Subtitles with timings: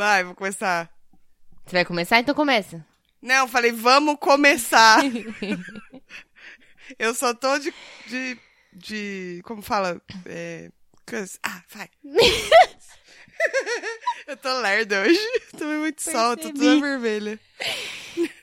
[0.00, 0.90] Vai, vou começar.
[1.66, 2.20] Você vai começar?
[2.20, 2.82] Então começa.
[3.20, 5.02] Não, falei, vamos começar.
[6.98, 7.70] eu só tô de.
[8.06, 8.38] de.
[8.72, 10.00] de como fala?
[10.24, 10.70] É.
[11.42, 11.90] Ah, vai.
[14.26, 15.20] eu tô lerda hoje.
[15.58, 16.60] Tomei muito sol, tô Percebi.
[16.60, 17.38] toda vermelha.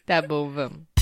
[0.05, 0.96] Tá bom, vamos.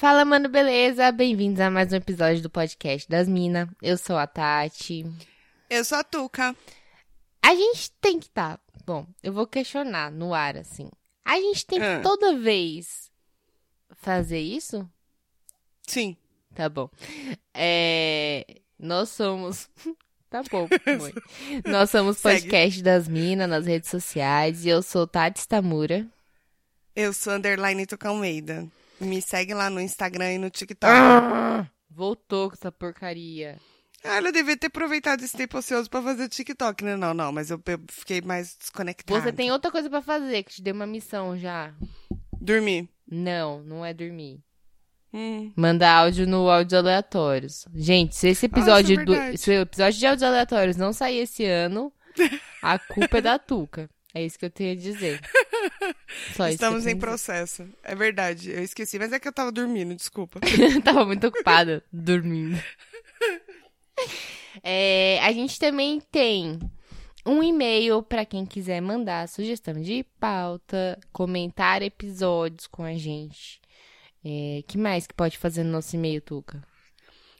[0.00, 1.12] Fala, mano, beleza?
[1.12, 3.68] Bem-vindos a mais um episódio do podcast das Minas.
[3.82, 5.04] Eu sou a Tati.
[5.68, 6.56] Eu sou a Tuca.
[7.42, 8.58] A gente tem que tá.
[8.86, 10.88] Bom, eu vou questionar no ar, assim.
[11.22, 12.00] A gente tem que Ah.
[12.00, 13.10] toda vez
[13.96, 14.88] fazer isso?
[15.86, 16.16] Sim.
[16.54, 16.88] Tá bom.
[17.52, 18.46] É,
[18.78, 19.68] Nós somos.
[20.30, 21.12] Tá bom, mãe.
[21.66, 22.42] Nós somos Segue.
[22.46, 26.06] podcast das Minas nas redes sociais e eu sou Tati Stamura.
[26.94, 28.64] Eu sou underline Tuca Almeida.
[29.00, 30.92] Me segue lá no Instagram e no TikTok.
[31.90, 33.58] Voltou com essa porcaria.
[34.04, 36.96] Ah, ela devia ter aproveitado esse tempo ocioso pra fazer TikTok, né?
[36.96, 39.20] Não, não, mas eu pe- fiquei mais desconectada.
[39.20, 41.74] Você tem outra coisa pra fazer, que te dei uma missão já.
[42.40, 42.88] Dormir.
[43.10, 44.40] Não, não é dormir.
[45.12, 45.52] Hum.
[45.56, 47.66] Manda áudio no áudio aleatórios.
[47.74, 51.18] Gente, se esse episódio Nossa, é do, se o episódio de áudios aleatórios não sair
[51.18, 51.92] esse ano,
[52.62, 53.90] a culpa é da Tuca.
[54.14, 55.20] É isso que eu tenho a dizer.
[56.36, 57.68] Só Estamos em processo.
[57.82, 60.40] É verdade, eu esqueci, mas é que eu tava dormindo, desculpa.
[60.84, 62.60] Tava muito ocupada dormindo.
[64.62, 66.58] É, a gente também tem
[67.26, 73.60] um e-mail pra quem quiser mandar sugestão de pauta, comentar episódios com a gente.
[74.24, 76.62] É, que mais que pode fazer no nosso e-mail, Tuca?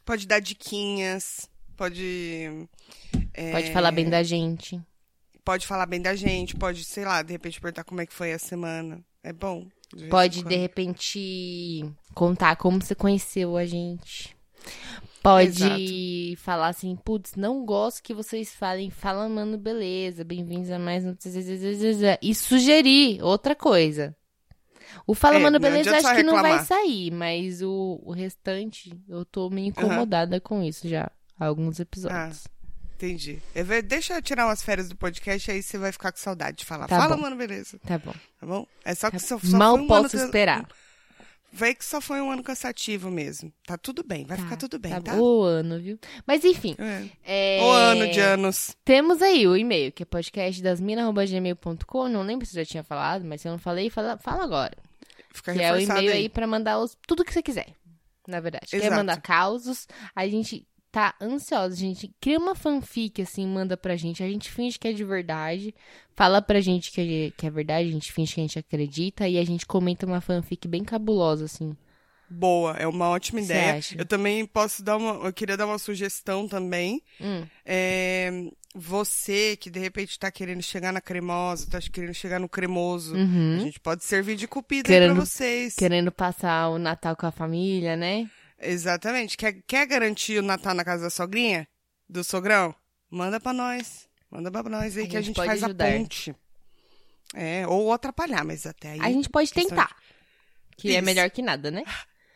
[0.05, 2.69] Pode dar diquinhas, pode.
[3.35, 4.81] é, Pode falar bem da gente.
[5.45, 8.33] Pode falar bem da gente, pode, sei lá, de repente perguntar como é que foi
[8.33, 9.03] a semana.
[9.23, 9.67] É bom.
[9.95, 14.37] de Pode, de repente, contar como você conheceu a gente.
[15.23, 21.05] Pode falar assim, putz, não gosto que vocês falem, fala, mano, beleza, bem-vindos a mais
[21.05, 21.15] um...
[22.23, 24.17] E sugerir outra coisa.
[25.07, 29.25] O Fala, É, mano, beleza, acho que não vai sair, mas o, o restante, eu
[29.25, 32.47] tô meio incomodada com isso já, há alguns episódios.
[33.03, 33.41] Entendi.
[33.55, 36.65] Ve- Deixa eu tirar umas férias do podcast, aí você vai ficar com saudade de
[36.67, 36.87] falar.
[36.87, 37.23] Tá Fala, bom.
[37.23, 37.79] mano, beleza.
[37.87, 38.13] Tá bom.
[38.39, 38.67] Tá bom?
[38.85, 40.69] É só que Tá- só, só Mal foi um posso ano esperar.
[41.53, 43.53] Vai que só foi um ano cansativo mesmo.
[43.67, 45.01] Tá tudo bem, vai Tá, ficar tudo bem, tá?
[45.15, 45.19] bom.
[45.21, 45.99] O ano, viu?
[46.27, 46.77] Mas enfim.
[46.79, 47.09] É.
[47.59, 47.63] É...
[47.63, 48.77] O ano de anos.
[48.85, 52.09] Temos aí o e-mail, que é podcastdasmina.gmail.com.
[52.09, 54.77] Não lembro se eu já tinha falado, mas se eu não falei, fala, fala agora.
[55.33, 56.19] Fica que é o e-mail aí.
[56.19, 57.69] aí pra mandar os, tudo que você quiser.
[58.29, 58.67] Na verdade.
[58.71, 58.95] Quer Exato.
[58.95, 61.75] mandar causos, a gente tá ansiosa.
[61.77, 64.23] Gente cria uma fanfic, assim, manda pra gente.
[64.23, 65.75] A gente finge que é de verdade.
[66.15, 69.29] Fala pra gente que é, que é verdade, a gente finge que a gente acredita.
[69.29, 71.77] E a gente comenta uma fanfic bem cabulosa, assim.
[72.33, 73.75] Boa, é uma ótima Você ideia.
[73.75, 73.97] acha?
[73.99, 75.27] Eu também posso dar uma.
[75.27, 77.03] Eu queria dar uma sugestão também.
[77.21, 77.43] Hum.
[77.67, 78.31] É,
[78.73, 83.17] você que de repente tá querendo chegar na cremosa, tá querendo chegar no cremoso.
[83.17, 83.57] Uhum.
[83.57, 85.75] A gente pode servir de cupida aí Querendo- pra vocês.
[85.75, 88.31] Querendo passar o Natal com a família, né?
[88.61, 89.37] Exatamente.
[89.37, 91.67] Quer, quer garantir o Natal na casa da sogrinha?
[92.09, 92.75] Do sogrão?
[93.11, 94.09] Manda pra nós.
[94.31, 95.89] Manda pra nós aí A que a gente faz ajudar.
[95.89, 96.35] a ponte.
[97.35, 99.01] É, ou atrapalhar, mas até aí.
[99.01, 99.97] A gente pode tentar.
[100.77, 101.03] Que é Isso.
[101.05, 101.85] melhor que nada, né?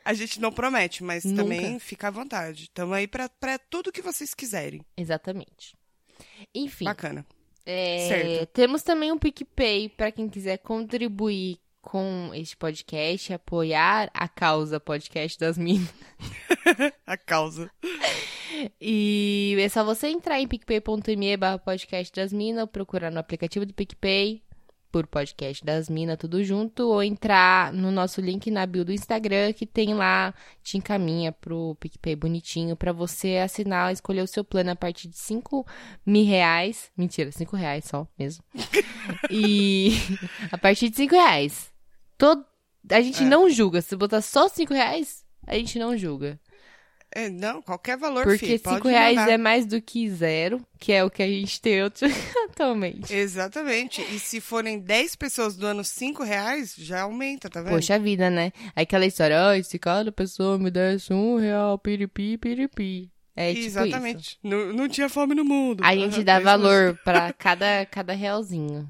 [0.05, 1.43] A gente não promete, mas Nunca.
[1.43, 2.69] também fica à vontade.
[2.75, 4.85] Tamo aí pra, pra tudo que vocês quiserem.
[4.97, 5.75] Exatamente.
[6.55, 7.27] Enfim, Bacana.
[7.65, 8.47] é, certo.
[8.53, 15.39] temos também um PicPay para quem quiser contribuir com este podcast, apoiar a causa podcast
[15.39, 15.93] das minas.
[17.07, 17.71] A causa.
[18.81, 23.67] E é só você entrar em picpay.me barra podcast das minas, ou procurar no aplicativo
[23.67, 24.45] do PicPay
[24.95, 29.53] por podcast das minas, tudo junto, ou entrar no nosso link na bio do Instagram,
[29.53, 34.71] que tem lá, te encaminha pro PicPay bonitinho, pra você assinar, escolher o seu plano
[34.71, 35.67] a partir de 5
[36.07, 36.93] mil reais.
[36.97, 38.45] Mentira, 5 reais só mesmo.
[39.29, 39.95] e
[40.53, 41.74] a partir de 5 reais.
[42.19, 42.45] Todo...
[42.91, 43.27] A gente É.
[43.27, 43.81] não julga.
[43.81, 46.39] Se botar só 5 reais, a gente não julga.
[47.17, 49.31] É, não, qualquer valor, Porque filho, pode 5 reais mandar.
[49.33, 51.81] é mais do que zero, que é o que a gente tem
[52.51, 53.15] atualmente.
[53.15, 54.03] Exatamente.
[54.03, 57.73] E se forem 10 pessoas doando 5 reais, já aumenta, tá vendo?
[57.73, 58.51] Poxa vida, né?
[58.75, 63.11] Aquela história, ai, se cada pessoa me desse um real, piripi, piripi.
[63.37, 63.67] É tipo.
[63.67, 64.39] Exatamente.
[64.43, 65.83] Não, não tinha fome no mundo.
[65.85, 68.89] A gente dá valor pra cada, cada realzinho.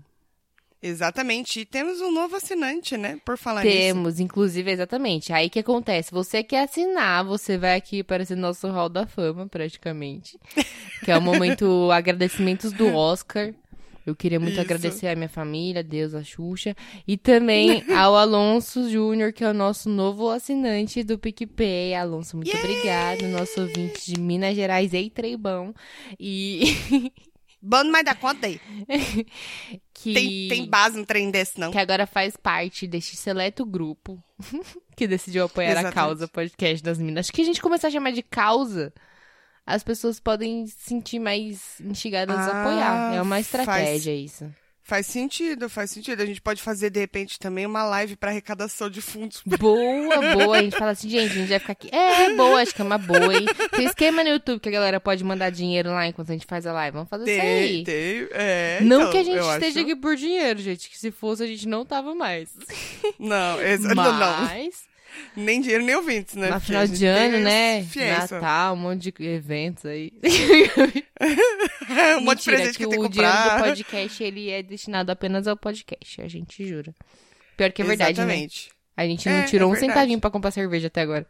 [0.87, 1.61] Exatamente.
[1.61, 3.19] E temos um novo assinante, né?
[3.25, 3.75] Por falar nisso.
[3.75, 5.33] Temos, inclusive, exatamente.
[5.33, 6.13] Aí que acontece?
[6.13, 10.39] Você quer assinar, você vai aqui aparecer no nosso hall da fama, praticamente.
[11.03, 13.55] que é o momento agradecimentos do Oscar.
[14.07, 14.61] Eu queria muito Isso.
[14.61, 16.77] agradecer a minha família, Deus, a Xuxa,
[17.09, 21.95] e também ao Alonso Júnior, que é o nosso novo assinante do PicPay.
[21.95, 25.75] Alonso, muito obrigado, nosso ouvinte de Minas Gerais e Treibão.
[26.21, 26.77] E
[27.67, 28.61] Bando mais da conta aí.
[29.95, 31.71] que, Tem, tem base no trem desse, não.
[31.71, 34.23] que agora faz parte deste seleto grupo
[34.97, 35.95] que decidiu apoiar a Exatamente.
[35.95, 37.27] causa podcast das Minas.
[37.27, 38.93] Acho que a gente começar a chamar de causa.
[39.67, 43.15] As pessoas podem se sentir mais instigadas a Ah, apoiar.
[43.15, 44.53] É uma faz- estratégia isso.
[44.87, 46.21] Faz sentido, faz sentido.
[46.23, 49.41] A gente pode fazer, de repente, também uma live pra arrecadação de fundos.
[49.59, 50.59] Boa, boa.
[50.59, 51.89] A gente fala assim, gente, a gente vai ficar aqui.
[51.91, 53.47] É, boa, acho que é uma boa, hein?
[53.75, 56.67] Tem esquema no YouTube que a galera pode mandar dinheiro lá enquanto a gente faz
[56.67, 56.93] a live.
[56.97, 57.85] Vamos fazer isso Tem, aí.
[57.85, 60.91] tem, é, Não então, que a gente esteja acho- aqui por dinheiro, gente.
[60.91, 62.51] Que se fosse, a gente não tava mais.
[63.19, 64.71] Não, exa- Mas, não, não.
[65.37, 66.47] Nem dinheiro, nem ouvintes, né?
[66.47, 67.83] no Porque final de ano, né?
[67.85, 68.37] Fiança.
[68.37, 70.13] Natal, um monte de eventos aí.
[72.19, 73.63] um monte de presente que, que tem que o dinheiro do comprar.
[73.65, 76.95] podcast, ele é destinado apenas ao podcast, a gente jura.
[77.57, 78.25] Pior que é verdade, né?
[78.25, 78.71] Exatamente.
[78.97, 79.93] A gente não É, tirou é um verdade.
[79.93, 81.27] centavinho pra comprar cerveja até agora.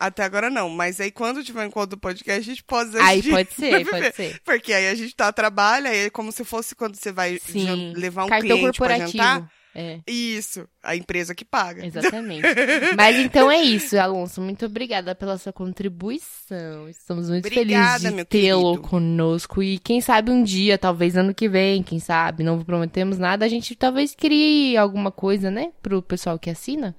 [0.00, 3.18] Até agora não, mas aí quando tiver um encontro do podcast, a gente pode Aí
[3.18, 3.30] assistir.
[3.30, 4.40] pode ser, pode ser.
[4.44, 7.92] Porque aí a gente tá, trabalha, aí é como se fosse quando você vai Sim.
[7.96, 9.50] levar um Cartão cliente pra jantar.
[9.80, 10.00] É.
[10.08, 11.86] Isso, a empresa que paga.
[11.86, 12.42] Exatamente.
[12.98, 14.40] Mas então é isso, Alonso.
[14.40, 16.88] Muito obrigada pela sua contribuição.
[16.88, 19.62] Estamos muito Obrigada, felizes de tê-lo conosco.
[19.62, 23.48] E quem sabe um dia, talvez ano que vem, quem sabe, não prometemos nada, a
[23.48, 25.70] gente talvez crie alguma coisa, né?
[25.80, 26.96] Pro pessoal que assina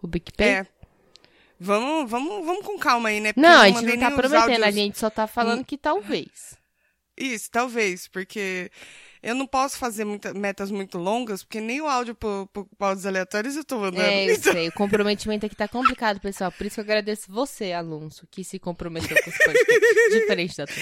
[0.00, 0.48] o PicPay.
[0.48, 0.66] É.
[1.60, 3.34] Vamos, vamos, vamos com calma aí, né?
[3.34, 4.74] Porque não, a gente não tá prometendo, a áudios.
[4.74, 6.56] gente só tá falando que talvez.
[7.14, 8.70] Isso, talvez, porque
[9.22, 12.48] eu não posso fazer muita- metas muito longas, porque nem o áudio pro
[12.80, 14.02] áudios aleatórios eu tô mandando.
[14.02, 14.68] É, eu Então, sei.
[14.68, 16.52] O comprometimento aqui tá complicado, pessoal.
[16.52, 19.80] Por isso que eu agradeço você, Alonso, que se comprometeu com esse podcast.
[20.20, 20.76] Diferente da tua.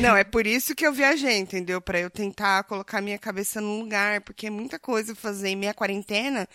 [0.00, 1.80] Não, é por isso que eu viajei, entendeu?
[1.80, 5.74] Pra eu tentar colocar minha cabeça num lugar, porque é muita coisa fazer em minha
[5.74, 6.48] quarentena,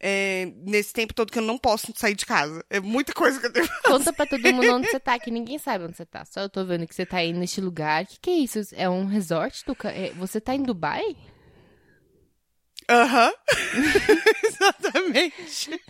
[0.00, 2.64] é, nesse tempo todo que eu não posso sair de casa.
[2.68, 3.68] É muita coisa que eu tenho.
[3.84, 6.24] Conta pra todo mundo onde você tá, que ninguém sabe onde você tá.
[6.24, 8.04] Só eu tô vendo que você tá aí neste lugar.
[8.04, 8.60] O que, que é isso?
[8.74, 9.64] É um resort?
[9.64, 9.90] Tuca?
[9.90, 11.16] É, você tá em Dubai?
[12.88, 13.32] Aham.
[14.44, 15.80] Exatamente.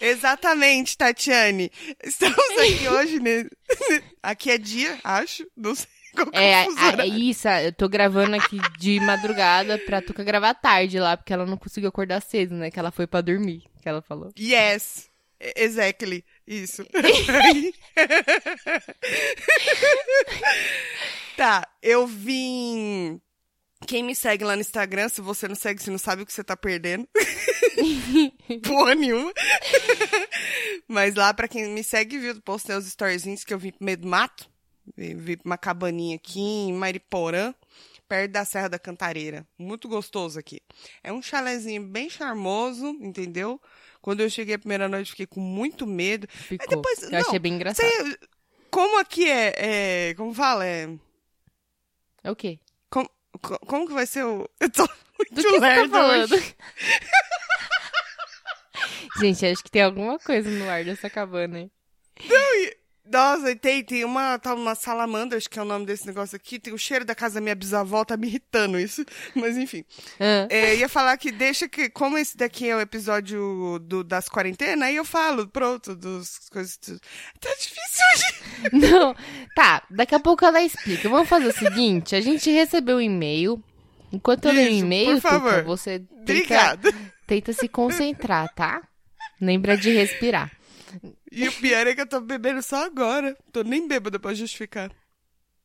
[0.00, 1.70] Exatamente, Tatiane.
[2.02, 3.44] Estamos aqui hoje, né?
[4.22, 5.46] Aqui é dia, acho.
[5.56, 5.86] Não sei
[6.32, 10.98] é, É, a- é isso, eu tô gravando aqui de madrugada pra Tuca gravar tarde
[10.98, 12.70] lá, porque ela não conseguiu acordar cedo, né?
[12.70, 14.32] Que ela foi pra dormir, que ela falou.
[14.38, 15.08] Yes.
[15.56, 16.22] Exactly.
[16.46, 16.84] Isso.
[21.36, 23.20] tá, eu vim.
[23.86, 26.32] Quem me segue lá no Instagram, se você não segue, você não sabe o que
[26.32, 27.08] você tá perdendo.
[28.66, 29.32] Porra nenhuma.
[30.86, 33.96] Mas lá, pra quem me segue, viu, postei os storyzinhos que eu vim pro meio
[33.98, 34.48] do mato.
[34.96, 37.54] Vim pra uma cabaninha aqui em Mariporã,
[38.08, 39.46] perto da Serra da Cantareira.
[39.58, 40.60] Muito gostoso aqui.
[41.02, 43.60] É um chalezinho bem charmoso, entendeu?
[44.02, 46.26] Quando eu cheguei a primeira noite, fiquei com muito medo.
[46.28, 46.66] Ficou.
[46.68, 47.86] depois- eu não, achei bem engraçado.
[47.88, 48.16] Sei,
[48.70, 50.66] como aqui é, é- Como fala?
[50.66, 50.88] É.
[52.24, 52.58] É o quê?
[53.32, 54.48] Como, co- como que vai ser o.
[54.60, 56.34] Eu tô Do muito que você tá falando?
[56.34, 56.56] hoje.
[59.20, 61.70] Gente, acho que tem alguma coisa no ar dessa cabana aí.
[63.10, 66.58] Nossa, tem, tem uma, tá uma salamandra, acho que é o nome desse negócio aqui.
[66.58, 69.04] Tem o cheiro da casa da minha bisavó, tá me irritando isso.
[69.34, 69.84] Mas enfim.
[70.18, 74.28] Ah, É, ia falar que deixa que, como esse daqui é o episódio do, das
[74.28, 76.78] quarentenas, aí eu falo, pronto, dos coisas.
[76.78, 78.70] Tá difícil hoje.
[78.90, 79.14] Não,
[79.54, 81.08] tá, daqui a pouco ela explica.
[81.08, 83.62] Vamos fazer o seguinte, a gente recebeu um e-mail.
[84.12, 85.52] Enquanto eu leio o e-mail, por favor.
[85.52, 86.94] Tuca, você tenta, Obrigada.
[87.26, 88.82] tenta se concentrar, tá?
[89.40, 90.50] Lembra de respirar.
[91.30, 93.36] E o pior é que eu tô bebendo só agora.
[93.52, 94.90] Tô nem bêbada pra justificar.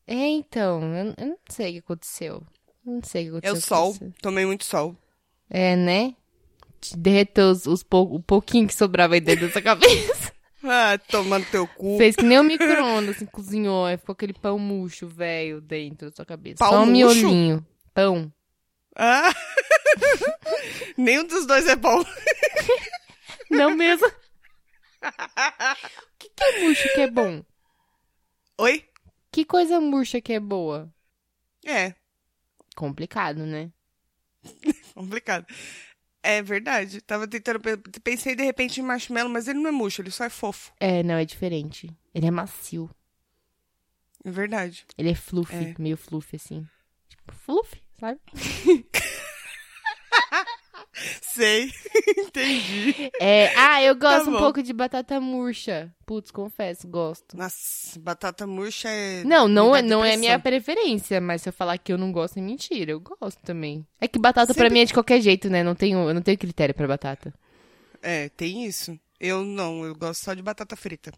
[0.07, 2.43] É, então, eu, eu não sei o que aconteceu.
[2.86, 3.77] Eu não sei o que É aconteceu.
[3.77, 3.93] o com sol.
[3.93, 4.12] você.
[4.22, 4.95] Tomei muito sol.
[5.50, 6.13] É, né?
[6.79, 10.31] Te derreteu os, os pou- o pouquinho que sobrava aí dentro dessa cabeça.
[10.63, 11.98] Ah, tomando teu cu.
[11.98, 13.86] Fez que nem o micro-ondas, assim, cozinhou.
[13.86, 16.57] Aí ficou aquele pão murcho, velho, dentro da sua cabeça.
[16.60, 17.22] Pão Só um murcho?
[17.22, 17.65] miolinho.
[17.93, 18.31] Pão.
[18.95, 19.34] Ah.
[20.98, 22.03] Nenhum dos dois é bom.
[23.50, 24.07] Não mesmo.
[25.05, 27.43] O que, que é murcho que é bom?
[28.57, 28.85] Oi?
[29.31, 30.91] Que coisa murcha que é boa?
[31.65, 31.93] É,
[32.75, 33.71] Complicado, né?
[34.93, 35.45] complicado.
[36.21, 37.01] É verdade.
[37.01, 37.59] Tava tentando.
[37.59, 40.74] pe- Pensei de repente em marshmallow, mas ele não é murcho, ele só é fofo.
[40.79, 41.89] É, não, é diferente.
[42.13, 42.89] Ele é macio.
[44.24, 44.85] É verdade.
[44.97, 45.75] Ele é fluffy, É.
[45.77, 46.67] meio fluffy, assim.
[47.07, 48.19] Tipo, fluffy, sabe?
[51.22, 51.72] Sei,
[52.18, 53.12] entendi.
[53.20, 54.40] É, ah, eu gosto um bom.
[54.40, 55.94] pouco de batata murcha.
[56.06, 57.36] Putz, confesso, gosto.
[57.36, 59.24] Nossa, batata murcha é.
[59.24, 62.38] Não, não, é, não é minha preferência, mas se eu falar que eu não gosto,
[62.38, 62.92] é mentira.
[62.92, 63.86] Eu gosto também.
[64.00, 65.64] É que batata pra Sempre- mim é de qualquer jeito, né?
[65.64, 67.34] Não tenho, eu não tenho critério pra batata.
[68.02, 68.98] É, tem isso.
[69.20, 71.12] Eu não, eu gosto só de batata frita.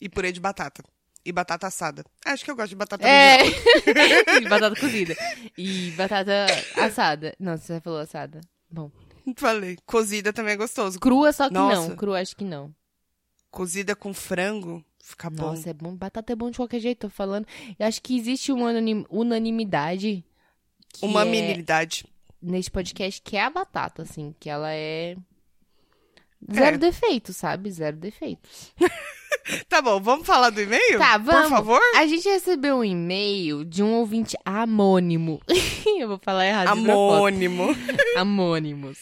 [0.00, 0.82] E purê de batata.
[1.24, 2.04] E batata assada.
[2.26, 3.38] Acho que eu gosto de batata É,
[4.42, 5.16] e batata cozida.
[5.56, 7.34] E batata assada.
[7.40, 8.40] Não, você falou assada.
[8.70, 8.90] Bom.
[9.36, 9.78] Falei.
[9.86, 10.98] Cozida também é gostoso.
[11.00, 11.88] Crua, só que Nossa.
[11.88, 11.96] não.
[11.96, 12.74] Crua, acho que não.
[13.50, 15.50] Cozida com frango, fica bom.
[15.50, 15.94] Nossa, é bom.
[15.94, 17.46] Batata é bom de qualquer jeito, tô falando.
[17.78, 20.24] Eu acho que existe uma unanim- unanimidade.
[21.00, 22.04] Uma é minilidade.
[22.42, 24.34] Neste podcast, que é a batata, assim.
[24.38, 25.16] Que ela é.
[26.52, 26.78] Zero É.
[26.78, 27.70] defeitos, sabe?
[27.70, 28.72] Zero defeitos.
[29.68, 30.98] Tá bom, vamos falar do e-mail?
[30.98, 31.42] Tá, vamos.
[31.42, 31.80] Por favor?
[31.96, 35.38] A gente recebeu um e-mail de um ouvinte amônimo.
[36.00, 36.68] Eu vou falar errado.
[36.68, 37.66] Amônimo.
[38.16, 38.98] Amônimos.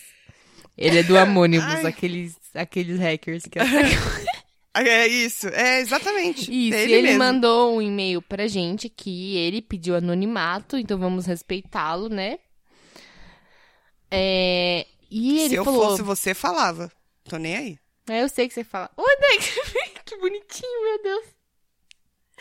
[0.76, 1.86] Ele é do Amônimos, Ai.
[1.86, 3.58] aqueles, aqueles hackers que
[4.74, 6.42] É isso, é exatamente.
[6.50, 10.98] Isso, é e ele, ele mandou um e-mail pra gente que ele pediu anonimato, então
[10.98, 12.38] vamos respeitá-lo, né?
[14.10, 15.90] É, e ele Se eu falou.
[15.90, 16.90] fosse você, falava.
[17.24, 17.78] Tô nem aí.
[18.08, 18.90] É, eu sei que você fala.
[18.96, 19.54] Oi, Dex!
[20.06, 21.24] que bonitinho, meu Deus.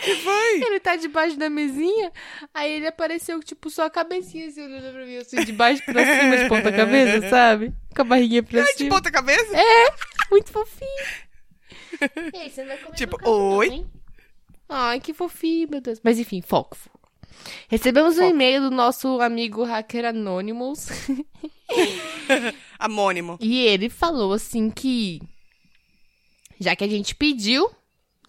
[0.04, 0.62] Que foi?
[0.66, 2.12] Ele tá debaixo da mesinha,
[2.54, 6.04] aí ele apareceu, tipo, só a cabecinha assim, olhando pra mim, assim, de baixo pra
[6.04, 7.72] cima, de ponta cabeça, sabe?
[7.96, 8.96] Com a barriguinha pra de cima.
[8.96, 9.46] ponta cabeça?
[10.32, 10.90] Muito fofinho.
[12.34, 13.68] Ei, você não vai comer Tipo, oi?
[13.70, 13.92] hein?
[14.68, 16.00] Ai, que fofinho, meu Deus.
[16.04, 16.76] Mas enfim, foco.
[16.76, 17.00] foco.
[17.68, 18.30] Recebemos um Foco.
[18.34, 20.88] e-mail do nosso amigo hacker Anonymous.
[22.80, 23.38] Amônimo.
[23.40, 25.22] e ele falou assim que.
[26.60, 27.70] Já que a gente pediu,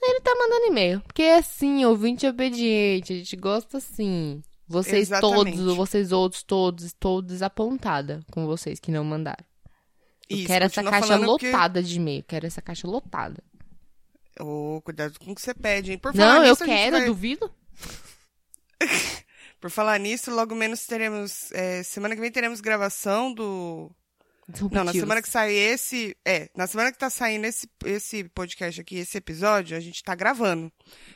[0.03, 1.01] ele tá mandando e-mail.
[1.03, 4.43] Porque é assim, ouvinte obediente, a gente gosta assim.
[4.67, 5.57] Vocês Exatamente.
[5.59, 9.45] todos, vocês outros, todos, estou desapontada com vocês que não mandaram.
[10.31, 12.25] Eu Isso, quero essa caixa lotada de e-mail.
[12.25, 13.43] Quero essa caixa lotada.
[14.41, 15.99] Ô, cuidado com o que você pede, hein?
[15.99, 17.51] Por falar Não, eu nisso, gente quero, vai- duvido.
[19.61, 21.53] Por falar nisso, logo menos teremos.
[21.53, 23.91] é, semana que vem teremos gravação do.
[24.71, 26.17] Não, na semana que sai esse.
[26.25, 30.15] É, na semana que tá saindo esse, esse podcast aqui, esse episódio, a gente tá
[30.15, 30.71] gravando.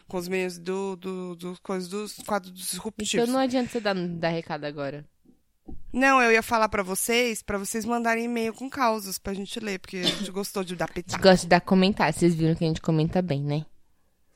[0.08, 3.14] Com os meninos do, do, do coisa dos quadros disruptivos.
[3.14, 5.04] Então não adianta você dar, dar recado agora.
[5.92, 9.78] Não, eu ia falar pra vocês, pra vocês mandarem e-mail com causas pra gente ler,
[9.78, 11.22] porque a gente gostou de dar pitaco.
[11.22, 12.14] gosta de dar comentário.
[12.16, 13.66] Vocês viram que a gente comenta bem, né?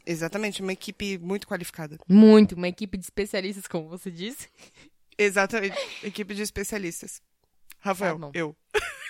[0.04, 1.98] Exatamente, uma equipe muito qualificada.
[2.08, 2.54] Muito.
[2.56, 4.48] Uma equipe de especialistas, como você disse.
[5.16, 7.22] Exatamente, equipe de especialistas.
[7.78, 8.56] Rafael, Tá eu.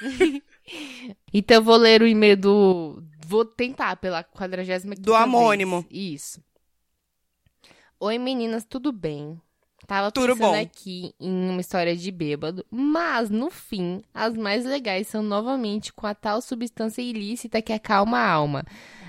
[1.33, 3.02] Então eu vou ler o e-mail do.
[3.26, 5.83] Vou tentar pela 45 Do Amônimo.
[5.83, 6.14] Vez.
[6.14, 6.45] Isso.
[7.99, 9.40] Oi meninas, tudo bem?
[9.87, 10.61] Tava Tudo pensando bom.
[10.61, 16.07] aqui em uma história de bêbado, mas no fim, as mais legais são novamente com
[16.07, 18.64] a tal substância ilícita que acalma a alma.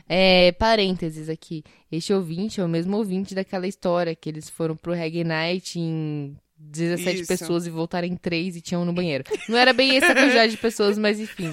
[0.10, 1.64] É, parênteses aqui.
[1.92, 6.36] Este ouvinte é o mesmo ouvinte daquela história que eles foram pro Reggae Night em
[6.70, 7.27] 17 Isso.
[7.27, 9.24] pessoas e voltaram em 3 e tinham um no banheiro.
[9.50, 11.50] Não era bem essa quantidade de pessoas, mas enfim.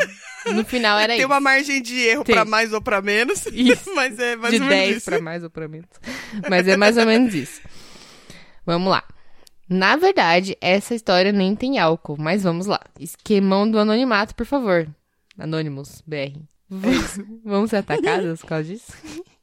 [0.54, 1.26] No final era Tem isso.
[1.26, 2.34] uma margem de erro Tem.
[2.34, 3.92] pra mais ou pra menos, Isso.
[3.96, 5.04] mas é mais de ou menos 10 isso.
[5.10, 5.88] pra mais ou pra menos.
[6.48, 7.60] Mas é mais ou menos isso.
[8.64, 9.02] Vamos lá.
[9.68, 12.80] Na verdade, essa história nem tem álcool, mas vamos lá.
[12.98, 14.88] Esquemão do anonimato, por favor.
[15.38, 16.38] Anônimos, BR.
[16.70, 18.92] V- Vamos ser atacados por causa disso?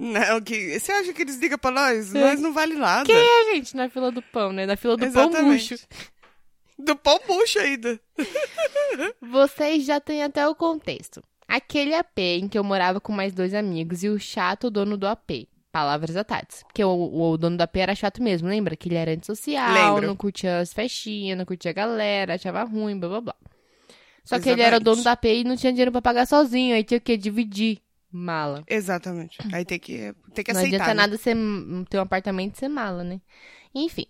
[0.00, 2.14] Não, que, você acha que eles ligam pra nós?
[2.14, 2.20] É.
[2.20, 3.04] Nós não vale nada.
[3.04, 4.64] Quem é a gente na fila do pão, né?
[4.64, 5.72] Na fila do pão Exatamente.
[5.72, 5.86] murcho.
[6.78, 8.00] Do pão murcho ainda.
[9.20, 11.20] Vocês já têm até o contexto.
[11.48, 15.08] Aquele AP em que eu morava com mais dois amigos e o chato dono do
[15.08, 15.48] AP.
[15.72, 16.24] Palavras da.
[16.24, 18.76] Porque o, o dono do AP era chato mesmo, lembra?
[18.76, 20.06] Que ele era antissocial, Lembro.
[20.06, 23.34] não curtia as festinhas, não curtia a galera, achava ruim, blá blá blá.
[24.24, 24.84] Só que ele era o Exatamente.
[24.84, 27.16] dono da AP e não tinha dinheiro pra pagar sozinho, aí tinha o quê?
[27.16, 27.80] Dividir.
[28.10, 28.64] Mala.
[28.66, 29.38] Exatamente.
[29.52, 30.76] Aí tem que, tem que não aceitar.
[30.76, 30.94] adianta né?
[30.94, 31.36] nada ser,
[31.90, 33.20] ter um apartamento e ser mala, né?
[33.74, 34.06] Enfim.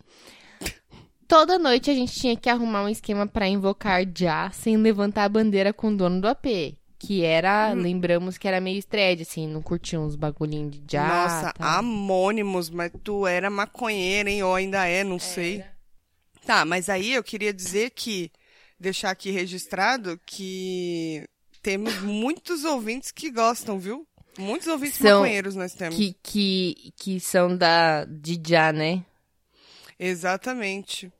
[1.26, 5.28] Toda noite a gente tinha que arrumar um esquema pra invocar já sem levantar a
[5.28, 6.76] bandeira com o dono do AP.
[7.00, 7.82] Que era, Hum.
[7.82, 11.06] lembramos que era meio thread, assim, não curtia uns bagulhinhos de já.
[11.06, 11.78] Nossa, tá.
[11.78, 14.42] amônimos, mas tu era maconheira, hein?
[14.42, 15.62] Ou ainda é, não sei.
[16.44, 18.32] Tá, mas aí eu queria dizer que,
[18.80, 21.24] deixar aqui registrado que
[21.58, 24.06] temos muitos ouvintes que gostam, viu?
[24.38, 25.96] Muitos ouvintes São- maconheiros nós temos.
[25.96, 29.04] Que, que, que são da, de já, né?
[29.98, 31.12] Exatamente.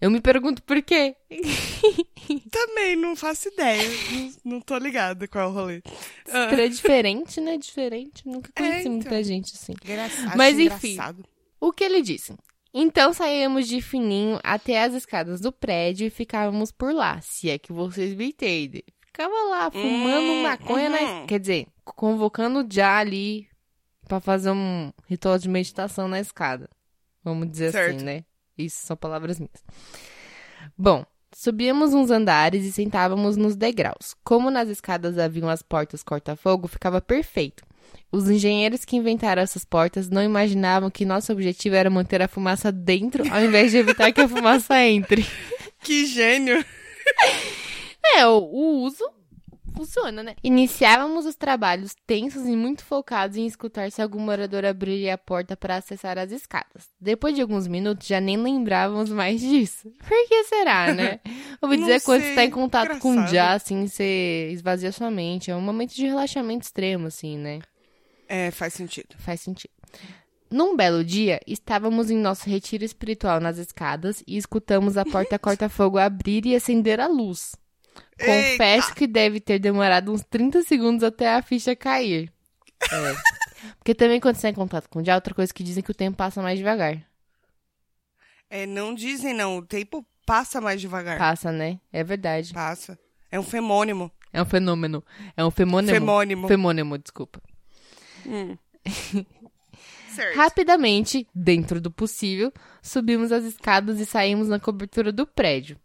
[0.00, 1.16] Eu me pergunto por quê.
[2.50, 3.82] Também não faço ideia.
[4.44, 5.82] não, não tô ligada qual é o rolê.
[6.30, 7.56] Ah, É diferente, né?
[7.56, 8.26] Diferente.
[8.26, 8.92] Nunca É, conheci então.
[8.92, 9.72] muita gente assim.
[9.84, 10.92] engraçado, Mas enfim.
[10.92, 11.24] engraçado.
[11.60, 12.34] O que ele disse?
[12.72, 17.58] Então saímos de fininho até as escadas do prédio e ficávamos por lá, se é
[17.58, 18.82] que vocês me entendem.
[19.14, 20.98] Ficava lá fumando Hum, maconha, na...
[21.00, 21.26] uhum.
[21.26, 23.46] quer dizer, convocando já ali
[24.08, 26.68] pra fazer um ritual de meditação na escada.
[27.22, 27.94] Vamos dizer Certo.
[27.94, 28.24] assim, né?
[28.58, 29.62] Isso são palavras minhas.
[30.76, 34.16] Bom, subíamos uns andares e sentávamos nos degraus.
[34.24, 37.64] Como nas escadas haviam as portas corta-fogo, ficava perfeito.
[38.10, 42.72] Os engenheiros que inventaram essas portas não imaginavam que nosso objetivo era manter a fumaça
[42.72, 45.24] dentro ao invés de evitar que a fumaça entre.
[45.84, 46.64] Que gênio.
[48.16, 49.04] É, o, uso
[49.74, 50.36] funciona, né?
[50.42, 55.56] Iniciávamos os trabalhos tensos e muito focados em escutar se algum morador abriria a porta
[55.56, 56.88] para acessar as escadas.
[57.00, 59.90] Depois de alguns minutos, já nem lembrávamos mais disso.
[59.98, 61.20] Por que será, né?
[61.60, 63.34] Não dizer quando você sei, tá em contato com o engraçado.
[63.34, 65.50] já, assim, você esvazia sua mente.
[65.50, 67.58] É um momento de relaxamento extremo, assim, né?
[68.28, 69.16] É, faz sentido.
[69.18, 69.72] Faz sentido.
[70.50, 75.98] Num belo dia, estávamos em nosso retiro espiritual nas escadas e escutamos a porta corta-fogo
[75.98, 77.56] abrir e acender a luz.
[78.18, 82.32] Confesso que deve ter demorado uns 30 segundos até a ficha cair.
[82.82, 83.14] É.
[83.78, 85.90] Porque também quando você está em contato com o dia, outra coisa que dizem que
[85.90, 87.04] o tempo passa mais devagar.
[88.50, 91.18] É, não dizem não, o tempo passa mais devagar.
[91.18, 91.80] Passa, né?
[91.92, 92.52] É verdade.
[92.52, 92.98] Passa.
[93.30, 94.10] É um femônimo.
[94.32, 95.04] É um fenômeno.
[95.36, 95.92] É um femônimo.
[95.92, 96.48] Femônimo.
[96.48, 97.40] Femônimo, desculpa.
[98.26, 98.56] Hum.
[100.36, 105.78] Rapidamente, dentro do possível, subimos as escadas e saímos na cobertura do prédio.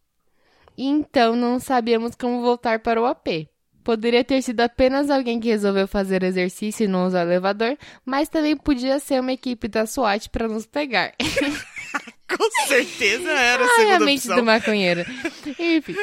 [0.79, 3.49] E então não sabíamos como voltar para o AP.
[3.83, 8.29] Poderia ter sido apenas alguém que resolveu fazer exercício e não usar o elevador, mas
[8.29, 11.11] também podia ser uma equipe da SWAT para nos pegar.
[12.29, 14.37] Com certeza era a Ai, a segunda mente opção.
[14.37, 15.01] do maconheiro.
[15.59, 15.95] Enfim,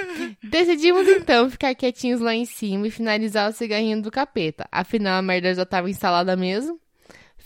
[0.43, 4.69] decidimos então ficar quietinhos lá em cima e finalizar o cigarrinho do capeta.
[4.71, 6.79] Afinal, a merda já estava instalada mesmo.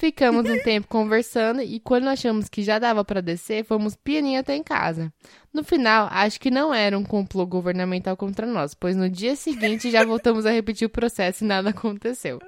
[0.00, 4.56] Ficamos um tempo conversando e quando achamos que já dava para descer, fomos pianinho até
[4.56, 5.12] em casa.
[5.52, 9.90] No final, acho que não era um complô governamental contra nós, pois no dia seguinte
[9.90, 12.40] já voltamos a repetir o processo e nada aconteceu.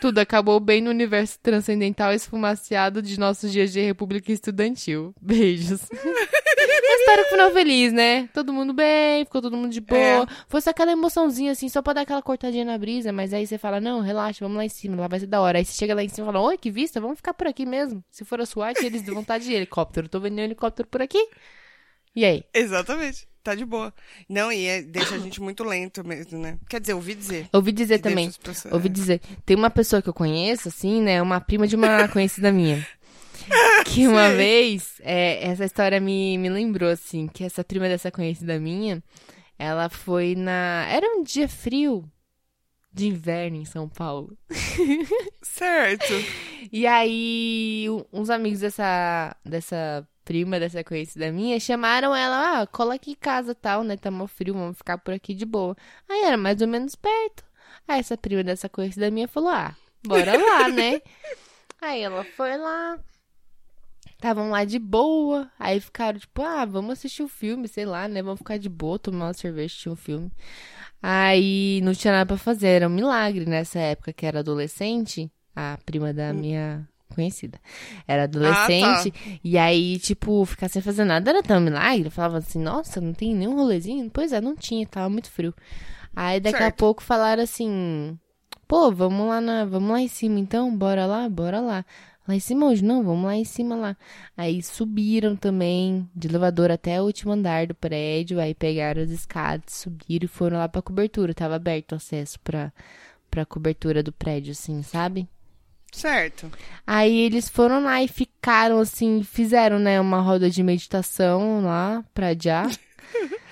[0.00, 5.14] Tudo acabou bem no universo transcendental esfumaciado de nossos dias de República Estudantil.
[5.20, 5.88] Beijos.
[5.90, 8.28] Uma história com final feliz, né?
[8.34, 10.00] Todo mundo bem, ficou todo mundo de boa.
[10.00, 10.26] É.
[10.48, 13.58] Foi só aquela emoçãozinha, assim, só pra dar aquela cortadinha na brisa, mas aí você
[13.58, 15.58] fala, não, relaxa, vamos lá em cima, lá vai ser da hora.
[15.58, 17.66] Aí você chega lá em cima e fala, oi, que vista, vamos ficar por aqui
[17.66, 18.02] mesmo.
[18.10, 20.08] Se for a SWAT, eles dão vontade de helicóptero.
[20.08, 21.28] Tô vendo um helicóptero por aqui.
[22.14, 22.44] E aí?
[22.52, 23.26] Exatamente.
[23.42, 23.92] Tá de boa.
[24.28, 26.58] Não, e é- deixa a gente muito lento mesmo, né?
[26.68, 27.48] Quer dizer, ouvi dizer.
[27.52, 28.28] Ouvi dizer também.
[28.28, 29.20] as pessoas- Ouvi dizer.
[29.44, 31.20] Tem uma pessoa que eu conheço, assim, né?
[31.20, 32.86] Uma prima de uma conhecida minha.
[33.86, 34.36] Que uma Sei.
[34.36, 39.02] vez, é, essa história me, me lembrou, assim, que essa prima dessa conhecida minha,
[39.58, 40.86] ela foi na.
[40.88, 42.08] Era um dia frio
[42.92, 44.36] de inverno em São Paulo.
[45.42, 46.12] Certo.
[46.70, 53.12] E aí, uns amigos dessa, dessa prima, dessa conhecida minha, chamaram ela, ah, cola aqui
[53.12, 53.96] em casa tal, né?
[53.96, 55.76] Tá mó frio, vamos ficar por aqui de boa.
[56.08, 57.44] Aí era mais ou menos perto.
[57.86, 59.74] Aí essa prima dessa conhecida minha falou, ah,
[60.06, 61.00] bora lá, né?
[61.80, 62.98] Aí ela foi lá.
[64.10, 65.50] Estavam lá de boa.
[65.58, 68.22] Aí ficaram, tipo, ah, vamos assistir o filme, sei lá, né?
[68.22, 70.30] Vamos ficar de boa, tomar uma cerveja, assistir um filme.
[71.02, 75.76] Aí não tinha nada pra fazer, era um milagre nessa época que era adolescente, a
[75.84, 77.58] prima da minha conhecida.
[78.06, 79.12] Era adolescente,
[79.44, 82.06] e aí, tipo, ficar sem fazer nada era tão milagre.
[82.06, 84.10] Eu falava assim, nossa, não tem nenhum rolezinho?
[84.10, 85.54] Pois é, não tinha, tava muito frio.
[86.14, 86.76] Aí daqui a Certo.
[86.76, 88.18] pouco falaram assim,
[88.68, 91.84] pô, vamos lá na, vamos lá em cima então, bora lá, bora lá.
[92.28, 92.84] Lá em cima hoje?
[92.84, 93.96] Não, vamos lá em cima lá.
[94.36, 99.74] Aí subiram também de elevador até o último andar do prédio, aí pegaram as escadas,
[99.74, 101.34] subiram e foram lá pra cobertura.
[101.34, 102.72] Tava aberto o acesso pra,
[103.28, 105.26] pra cobertura do prédio, assim, sabe?
[105.92, 106.50] Certo.
[106.86, 112.34] Aí eles foram lá e ficaram assim, fizeram, né, uma roda de meditação lá pra
[112.34, 112.64] já.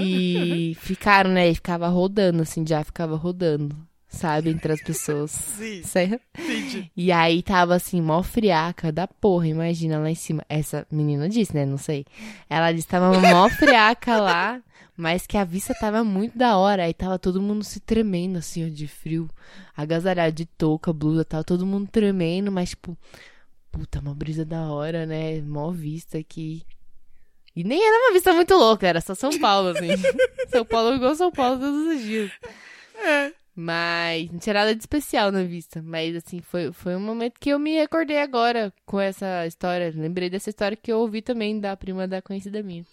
[0.00, 3.76] E ficaram, né, e ficava rodando, assim, já ficava rodando,
[4.08, 5.30] sabe, entre as pessoas.
[5.56, 6.20] Sim, Certo?
[6.38, 6.90] entendi.
[6.96, 10.44] E aí tava assim, mó friaca da porra, imagina lá em cima.
[10.48, 11.64] Essa menina disse, né?
[11.66, 12.04] Não sei.
[12.48, 14.60] Ela disse que tava mó friaca lá,
[14.96, 16.84] mas que a vista tava muito da hora.
[16.84, 19.28] Aí tava todo mundo se tremendo, assim, ó, de frio.
[19.76, 22.96] Agasalhado de touca, blusa, tava todo mundo tremendo, mas tipo,
[23.70, 25.40] puta, uma brisa da hora, né?
[25.42, 26.64] Mó vista aqui.
[27.54, 29.88] E nem era uma vista muito louca, era só São Paulo, assim.
[30.50, 32.30] São Paulo igual São Paulo todos os dias.
[32.96, 33.32] É.
[33.60, 35.82] Mas não tinha nada de especial na vista.
[35.82, 39.92] Mas, assim, foi, foi um momento que eu me recordei agora com essa história.
[39.92, 42.86] Lembrei dessa história que eu ouvi também da prima da conhecida minha.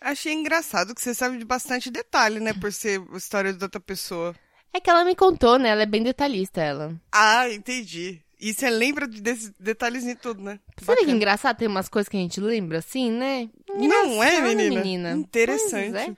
[0.00, 2.52] Achei engraçado que você sabe de bastante detalhe, né?
[2.54, 4.32] Por ser história de outra pessoa.
[4.72, 5.70] É que ela me contou, né?
[5.70, 6.94] Ela é bem detalhista, ela.
[7.10, 8.22] Ah, entendi.
[8.38, 10.60] E você lembra de- desses detalhezinhos tudo, né?
[10.78, 11.10] Sabe que Bacana.
[11.16, 11.56] engraçado?
[11.56, 13.48] Tem umas coisas que a gente lembra assim, né?
[13.68, 15.10] Não é, Engraçado, menina?
[15.12, 15.96] Interessante.
[15.98, 16.14] É.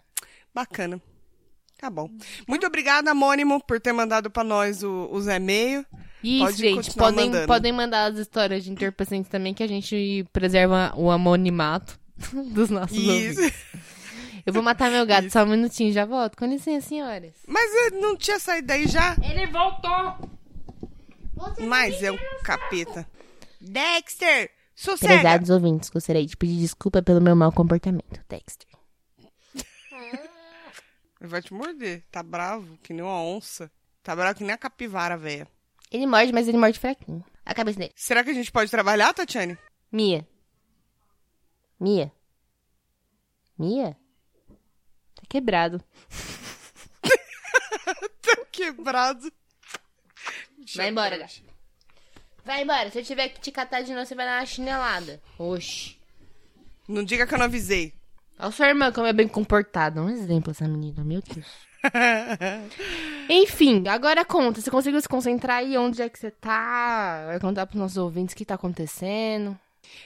[0.52, 1.00] Bacana.
[1.78, 2.10] Tá bom.
[2.46, 5.86] Muito obrigada, Mônimo, por ter mandado pra nós o- os e-mails.
[6.22, 6.74] Isso, Pode gente.
[6.76, 7.46] continuar Podem, mandando.
[7.46, 11.98] podem mandar as histórias de entorpecentes também, que a gente preserva o anonimato
[12.52, 13.40] dos nossos Isso.
[13.40, 13.54] ouvintes.
[14.44, 16.36] Eu vou matar meu gato, só um minutinho, já volto.
[16.36, 17.32] Com licença, senhoras.
[17.46, 19.14] Mas ele não tinha saído daí já?
[19.22, 20.30] Ele voltou!
[21.66, 23.06] Mas é o capeta.
[23.60, 24.50] Dexter!
[24.74, 25.14] Sossega!
[25.14, 28.67] Prezados ouvintes, gostaria de pedir desculpa pelo meu mau comportamento, Dexter.
[31.20, 32.04] Ele vai te morder.
[32.10, 33.70] Tá bravo, que nem uma onça.
[34.02, 35.48] Tá bravo que nem a capivara, velha.
[35.90, 37.24] Ele morde, mas ele morde fraquinho.
[37.44, 37.92] A cabeça dele.
[37.96, 39.56] Será que a gente pode trabalhar, Tatiane?
[39.90, 40.26] Mia.
[41.80, 42.12] Mia.
[43.58, 43.96] Mia?
[45.14, 45.82] Tá quebrado.
[48.20, 49.32] Tá quebrado.
[50.76, 51.42] Vai embora, gato.
[52.44, 52.90] Vai embora.
[52.90, 55.22] Se eu tiver que te catar de novo, você vai dar uma chinelada.
[55.38, 55.98] Oxi.
[56.86, 57.94] Não diga que eu não avisei.
[58.38, 60.00] Olha sua irmã como é bem comportada.
[60.00, 61.46] Um exemplo essa menina, meu Deus.
[63.28, 64.60] Enfim, agora conta.
[64.60, 65.76] Você conseguiu se concentrar aí?
[65.76, 67.26] Onde é que você tá?
[67.26, 69.58] Vai contar pros nossos ouvintes o que tá acontecendo?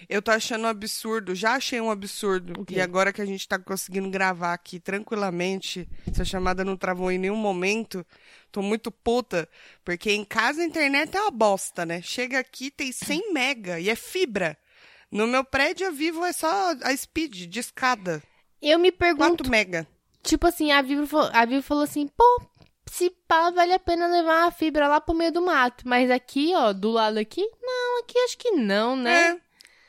[0.08, 2.64] Eu tô achando um absurdo, já achei um absurdo.
[2.70, 7.18] E agora que a gente tá conseguindo gravar aqui tranquilamente, essa chamada não travou em
[7.18, 8.06] nenhum momento,
[8.50, 9.48] tô muito puta,
[9.84, 12.00] porque em casa a internet é uma bosta, né?
[12.00, 14.56] Chega aqui, tem 100 mega e é fibra.
[15.12, 18.22] No meu prédio a Vivo é só a speed, de escada,
[18.62, 19.87] Eu me pergunto, 4 mega.
[20.22, 22.42] tipo assim, a Vivo, falou- a Vivo falou assim, pô,
[22.90, 25.87] se pá, vale a pena levar uma fibra lá pro meio do mato.
[25.87, 29.33] Mas aqui, ó, do lado aqui, não, aqui acho que não, né?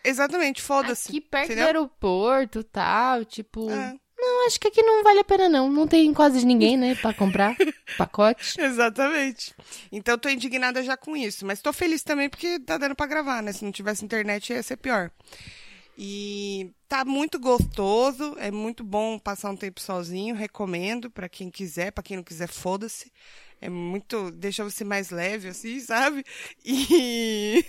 [0.03, 1.07] É, exatamente, foda-se.
[1.09, 1.63] Aqui perto entendeu?
[1.63, 3.69] do aeroporto e tal, tipo...
[3.71, 3.95] É.
[4.25, 5.69] Não, acho que aqui não vale a pena não.
[5.69, 7.55] Não tem quase ninguém, né, pra comprar
[7.97, 8.59] pacote.
[8.59, 9.53] Exatamente.
[9.91, 13.43] Então tô indignada já com isso, mas tô feliz também porque tá dando pra gravar,
[13.43, 13.51] né?
[13.51, 15.11] Se não tivesse internet ia ser pior.
[15.97, 21.91] E tá muito gostoso, é muito bom passar um tempo sozinho, recomendo pra quem quiser,
[21.91, 23.11] pra quem não quiser, foda-se.
[23.61, 26.23] É muito, deixa você mais leve assim, sabe?
[26.65, 27.65] E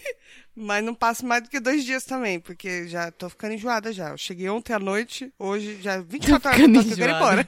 [0.57, 4.11] mas não passo mais do que dois dias também, porque já tô ficando enjoada já.
[4.11, 7.13] Eu cheguei ontem à noite, hoje já 24 horas que eu tô que eu quero
[7.13, 7.47] ir embora.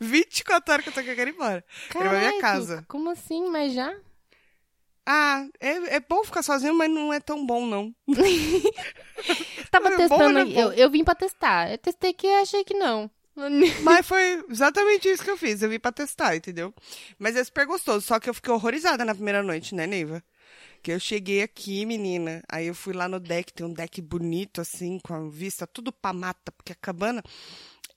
[0.00, 1.64] 24 horas que eu tô que eu quero ir embora.
[1.88, 2.84] Quero ir pra minha Caraca, casa.
[2.88, 3.48] Como assim?
[3.50, 3.92] Mas já?
[5.06, 7.92] Ah, é, é bom ficar sozinho, mas não é tão bom, não.
[9.70, 10.44] Tava É testando.
[10.46, 10.50] bom?
[10.60, 11.70] eu, eu vim pra testar.
[11.70, 13.10] Eu testei que achei que não.
[13.82, 15.62] Mas foi exatamente isso que eu fiz.
[15.62, 16.74] Eu vim pra testar, entendeu?
[17.18, 18.06] Mas é super gostoso.
[18.06, 20.22] Só que eu fiquei horrorizada na primeira noite, né, Neiva?
[20.82, 22.42] Que eu cheguei aqui, menina.
[22.48, 25.92] Aí eu fui lá no deck, tem um deck bonito, assim, com a vista tudo
[25.92, 26.52] pra mata.
[26.52, 27.22] Porque a cabana,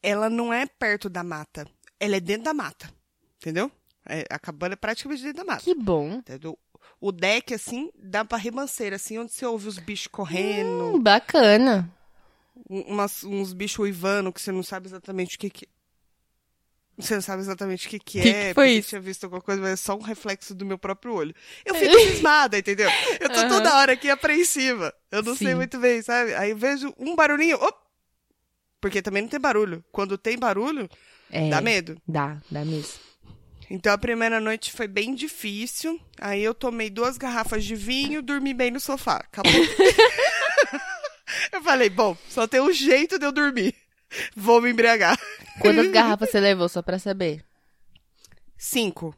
[0.01, 1.67] ela não é perto da mata.
[1.99, 2.89] Ela é dentro da mata.
[3.37, 3.71] Entendeu?
[4.07, 5.63] É, a cabana é praticamente dentro da mata.
[5.63, 6.15] Que bom.
[6.15, 6.57] Entendeu?
[6.99, 10.95] O deck, assim, dá pra ribanceira, assim, onde você ouve os bichos correndo.
[10.95, 11.89] Hum, bacana.
[12.69, 15.67] Um- umas- uns bichos uivando que você não sabe exatamente o que que
[16.95, 18.89] você não sabe exatamente o que que, Que é, que foi porque isso?
[18.89, 21.33] tinha visto alguma coisa, mas é só um reflexo do meu próprio olho.
[21.65, 22.87] Eu fico cismada, entendeu?
[23.19, 23.49] Eu tô Aham.
[23.49, 24.93] toda hora aqui apreensiva.
[25.09, 25.55] Eu não sei Sim.
[25.55, 26.35] muito bem, sabe?
[26.35, 27.75] Aí eu vejo um barulhinho, op!
[28.79, 29.83] Porque também não tem barulho.
[29.91, 30.87] Quando tem barulho,
[31.31, 31.99] É, dá medo.
[32.07, 32.99] Dá, dá mesmo.
[33.71, 35.99] Então a primeira noite foi bem difícil.
[36.19, 39.15] Aí eu tomei duas garrafas de vinho, dormi bem no sofá.
[39.15, 39.51] Acabou.
[41.51, 43.75] eu falei, bom, só tem um jeito de eu dormir.
[44.35, 45.17] Vou me embriagar.
[45.59, 47.43] Quantas garrafas você levou, só pra saber?
[48.57, 49.15] Cinco.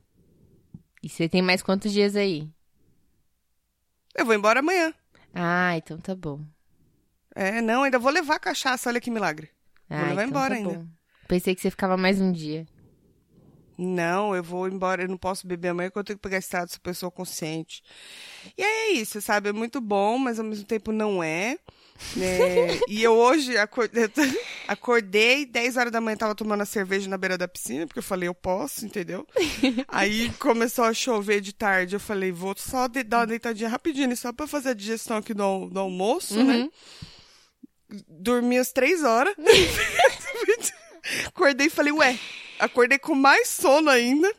[1.03, 2.49] E você tem mais quantos dias aí?
[4.15, 4.93] Eu vou embora amanhã.
[5.33, 6.41] Ah, então tá bom.
[7.35, 9.49] É, não, ainda vou levar cachaça, olha que milagre.
[9.89, 10.79] Ah, levar então embora tá ainda.
[10.79, 10.87] bom.
[11.27, 12.65] Pensei que você ficava mais um dia.
[13.77, 16.69] Não, eu vou embora, eu não posso beber amanhã porque eu tenho que pegar estado
[16.69, 17.83] de pessoa consciente.
[18.57, 19.49] E aí é isso, sabe?
[19.49, 21.59] É muito bom, mas ao mesmo tempo não é.
[22.19, 24.09] É, e eu hoje acordei,
[24.67, 28.03] acordei, 10 horas da manhã tava tomando a cerveja na beira da piscina, porque eu
[28.03, 29.25] falei, eu posso, entendeu?
[29.87, 34.15] Aí começou a chover de tarde, eu falei, vou só de- dar uma deitadinha rapidinho,
[34.17, 36.57] só pra fazer a digestão aqui do, do almoço, né?
[36.57, 36.71] Uhum.
[38.09, 39.33] Dormi às três horas.
[41.27, 42.17] Acordei e falei, ué,
[42.59, 44.31] acordei com mais sono ainda.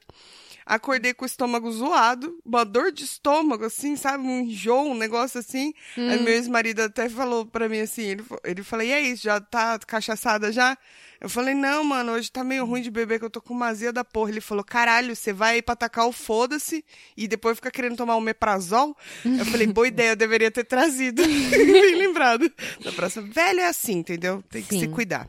[0.66, 4.24] Acordei com o estômago zoado, uma dor de estômago, assim, sabe?
[4.24, 5.72] Um enjoo, um negócio assim.
[5.96, 9.78] Aí meu ex-marido até falou pra mim assim, ele, ele falou, e aí, já tá
[9.78, 10.76] cachaçada já?
[11.20, 13.68] Eu falei, não, mano, hoje tá meio ruim de beber, que eu tô com uma
[13.68, 14.30] azia da porra.
[14.30, 16.84] Ele falou, caralho, você vai pra atacar o foda-se
[17.16, 18.96] e depois fica querendo tomar um meprazol?
[19.24, 21.22] Eu falei, boa ideia, eu deveria ter trazido.
[21.50, 22.52] Bem lembrado.
[22.82, 23.28] Da próxima.
[23.32, 24.42] Velho é assim, entendeu?
[24.50, 24.90] Tem que se Sim.
[24.90, 25.28] cuidar.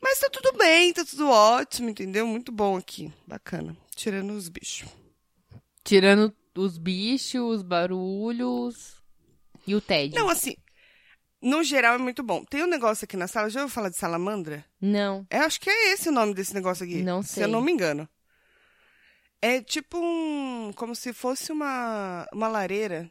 [0.00, 2.26] Mas tá tudo bem, tá tudo ótimo, entendeu?
[2.26, 3.10] Muito bom aqui.
[3.26, 3.76] Bacana.
[3.98, 4.88] Tirando os bichos.
[5.82, 9.02] Tirando os bichos, os barulhos
[9.66, 10.16] e o tédio.
[10.20, 10.54] Não, assim,
[11.42, 12.44] no geral é muito bom.
[12.44, 14.64] Tem um negócio aqui na sala, já ouviu falar de salamandra?
[14.80, 15.26] Não.
[15.28, 17.02] Eu acho que é esse o nome desse negócio aqui.
[17.02, 17.42] Não Se sei.
[17.42, 18.08] eu não me engano.
[19.42, 20.72] É tipo um.
[20.76, 23.10] Como se fosse uma, uma lareira.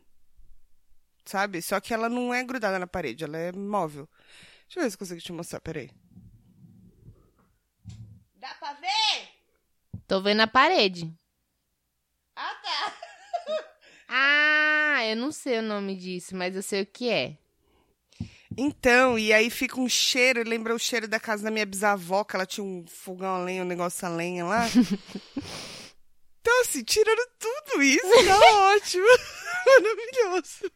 [1.25, 1.61] Sabe?
[1.61, 4.07] Só que ela não é grudada na parede, ela é móvel.
[4.67, 5.89] Deixa eu ver se eu consigo te mostrar, peraí.
[8.35, 8.86] Dá pra ver?
[10.07, 11.13] Tô vendo a parede.
[12.35, 12.93] Ah, tá.
[14.09, 17.37] Ah, eu não sei o nome disso, mas eu sei o que é.
[18.57, 22.33] Então, e aí fica um cheiro, lembra o cheiro da casa da minha bisavó, que
[22.33, 24.65] ela tinha um fogão a lenha, um negócio a lenha lá.
[26.39, 29.05] então, assim, tirando tudo isso, tá ótimo.
[29.67, 30.71] Maravilhoso.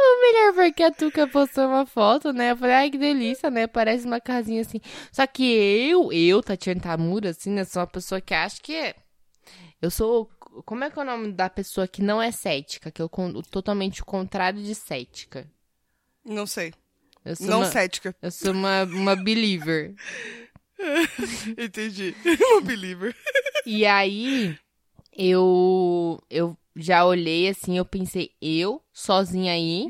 [0.00, 2.52] O melhor foi que a Tuca postou uma foto, né?
[2.52, 3.66] Eu falei, ai, que delícia, né?
[3.66, 4.80] Parece uma casinha assim.
[5.12, 7.64] Só que eu, eu, Tatiana Tamura, assim, né?
[7.64, 8.94] Sou uma pessoa que acha que é.
[9.82, 10.30] Eu sou.
[10.64, 12.90] Como é que é o nome da pessoa que não é cética?
[12.90, 15.48] Que é con- totalmente o contrário de cética.
[16.24, 16.72] Não sei.
[17.24, 18.14] Eu Não uma, cética.
[18.22, 19.94] Eu sou uma, uma believer.
[21.58, 22.14] Entendi.
[22.52, 23.14] Uma believer.
[23.66, 24.56] E aí,
[25.18, 29.86] eu, eu já olhei assim, eu pensei, eu sozinha aí?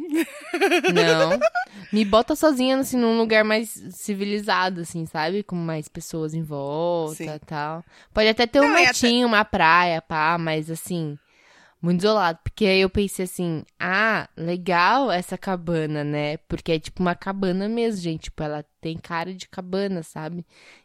[0.95, 1.39] Não.
[1.93, 5.43] Me bota sozinha, assim, num lugar mais civilizado, assim, sabe?
[5.43, 7.31] Com mais pessoas em volta Sim.
[7.35, 7.85] e tal.
[8.13, 11.17] Pode até ter um Não, até- matinho, uma praia, pá, mas assim,
[11.81, 12.39] muito isolado.
[12.43, 16.37] Porque aí eu pensei assim, ah, legal essa cabana, né?
[16.49, 18.25] Porque é tipo uma cabana mesmo, gente.
[18.25, 20.45] Tipo, ela tem cara de cabana, sabe?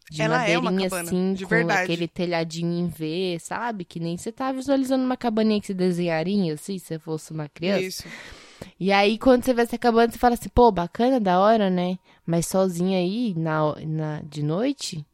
[0.10, 1.84] De Ela é madeirinha cabana, assim, com verdade.
[1.84, 3.86] aquele telhadinho em V, sabe?
[3.86, 7.50] Que nem você tá visualizando uma cabaninha que você desenharia, assim, se você fosse uma
[7.50, 7.82] criança.
[7.82, 8.04] Isso.
[8.80, 11.98] E aí, quando você vê essa cabana, você fala assim, pô, bacana, da hora, né?
[12.26, 15.06] Mas sozinha aí, na, na, de noite,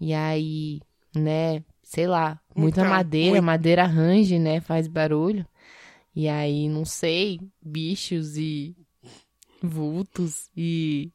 [0.00, 0.80] e aí,
[1.14, 1.62] né,
[1.92, 3.44] sei lá, muita Então, madeira, muito.
[3.44, 5.46] madeira range, né, faz barulho.
[6.16, 8.74] E aí, não sei, bichos e
[9.62, 11.10] vultos e...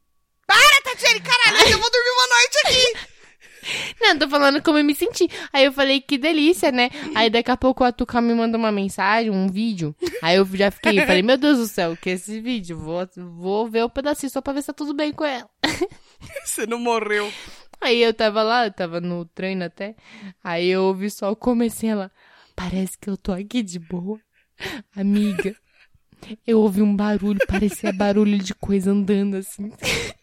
[0.84, 3.18] Tatiane, caralho, eu vou dormir uma noite aqui.
[4.00, 5.28] Não, tô falando como eu me senti.
[5.52, 6.90] Aí eu falei, que delícia, né?
[7.14, 9.94] Aí daqui a pouco a Tuca me manda uma mensagem, um vídeo.
[10.22, 12.78] Aí eu já fiquei, falei, meu Deus do céu, que é esse vídeo?
[12.78, 15.50] Vou, vou ver o pedacinho só pra ver se tá tudo bem com ela.
[16.46, 17.30] Você não morreu.
[17.80, 19.96] Aí eu tava lá, eu tava no treino até.
[20.44, 22.12] Aí eu ouvi só o começo e ela,
[22.56, 24.20] parece que eu tô aqui de boa.
[24.96, 25.56] Amiga,
[26.46, 29.72] eu ouvi um barulho, parecia barulho de coisa andando assim.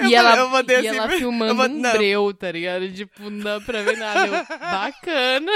[0.00, 2.92] Eu e ela, eu e assim ela pra- filmando eu um breu, tá ligado?
[2.92, 4.26] Tipo, não dá pra ver nada.
[4.26, 5.52] Eu, bacana.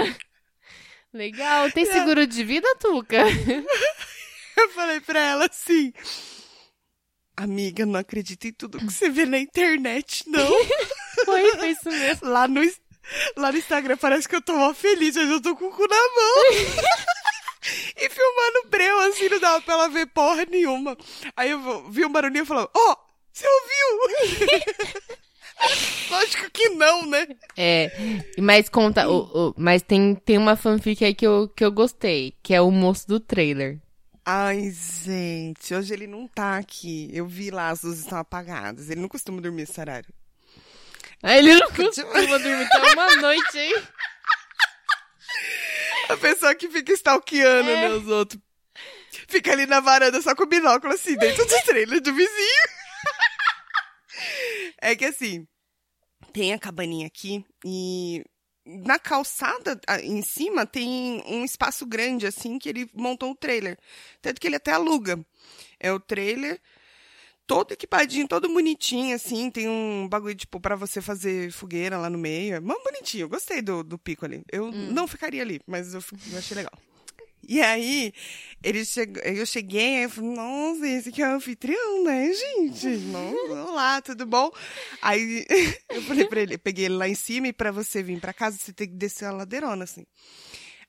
[1.12, 1.68] Legal.
[1.72, 3.16] Tem seguro de vida, Tuca?
[4.56, 5.92] Eu falei pra ela assim.
[7.36, 10.48] Amiga, não acredita em tudo que você vê na internet, não.
[11.24, 12.28] Foi, foi isso mesmo.
[12.28, 12.60] Lá no,
[13.36, 15.86] lá no Instagram parece que eu tô mó feliz, mas eu tô com o cu
[15.86, 16.44] na mão.
[17.96, 20.96] e filmando breu, assim, não dava pra ela ver porra nenhuma.
[21.36, 22.96] Aí eu vi um barulhinho e falou, ó,
[23.32, 24.98] você ouviu?
[26.10, 27.26] Lógico que não, né?
[27.56, 27.90] É,
[28.38, 32.34] mas conta, o, o- mas tem, tem uma fanfic aí que eu, que eu gostei,
[32.42, 33.78] que é o moço do trailer.
[34.24, 37.10] Ai, gente, hoje ele não tá aqui.
[37.12, 38.88] Eu vi lá, as luzes estão apagadas.
[38.90, 40.12] Ele não costuma dormir esse horário.
[41.22, 43.74] Aí ele não costuma dormir até uma noite, hein?
[46.08, 47.88] A pessoa que fica stalkeando, É.
[47.88, 48.40] né, os outros.
[49.28, 52.68] Fica ali na varanda só com o binóculo, assim, dentro do trailer do vizinho.
[54.80, 55.46] É que assim,
[56.32, 58.24] tem a cabaninha aqui e
[58.64, 63.76] na calçada em cima tem um espaço grande, assim, que ele montou um trailer.
[64.22, 65.18] Tanto que ele até aluga.
[65.80, 66.60] É o trailer
[67.48, 69.50] todo equipadinho, todo bonitinho, assim.
[69.50, 72.56] Tem um bagulho, tipo, pra você fazer fogueira lá no meio.
[72.56, 73.22] É mó bonitinho.
[73.22, 74.44] Eu gostei do, do pico ali.
[74.52, 76.72] Eu não ficaria ali, mas eu, eu achei legal.
[77.48, 78.12] E aí,
[78.62, 82.86] ele chegou, eu cheguei, aí eu falei, nossa, esse aqui é o anfitrião, né, gente?
[83.06, 83.32] Não,
[83.70, 84.50] olá, tudo bom?
[85.00, 85.46] Aí
[85.88, 88.34] eu falei pra ele, eu peguei ele lá em cima e pra você vir pra
[88.34, 90.04] casa, você tem que descer a ladeirona, assim.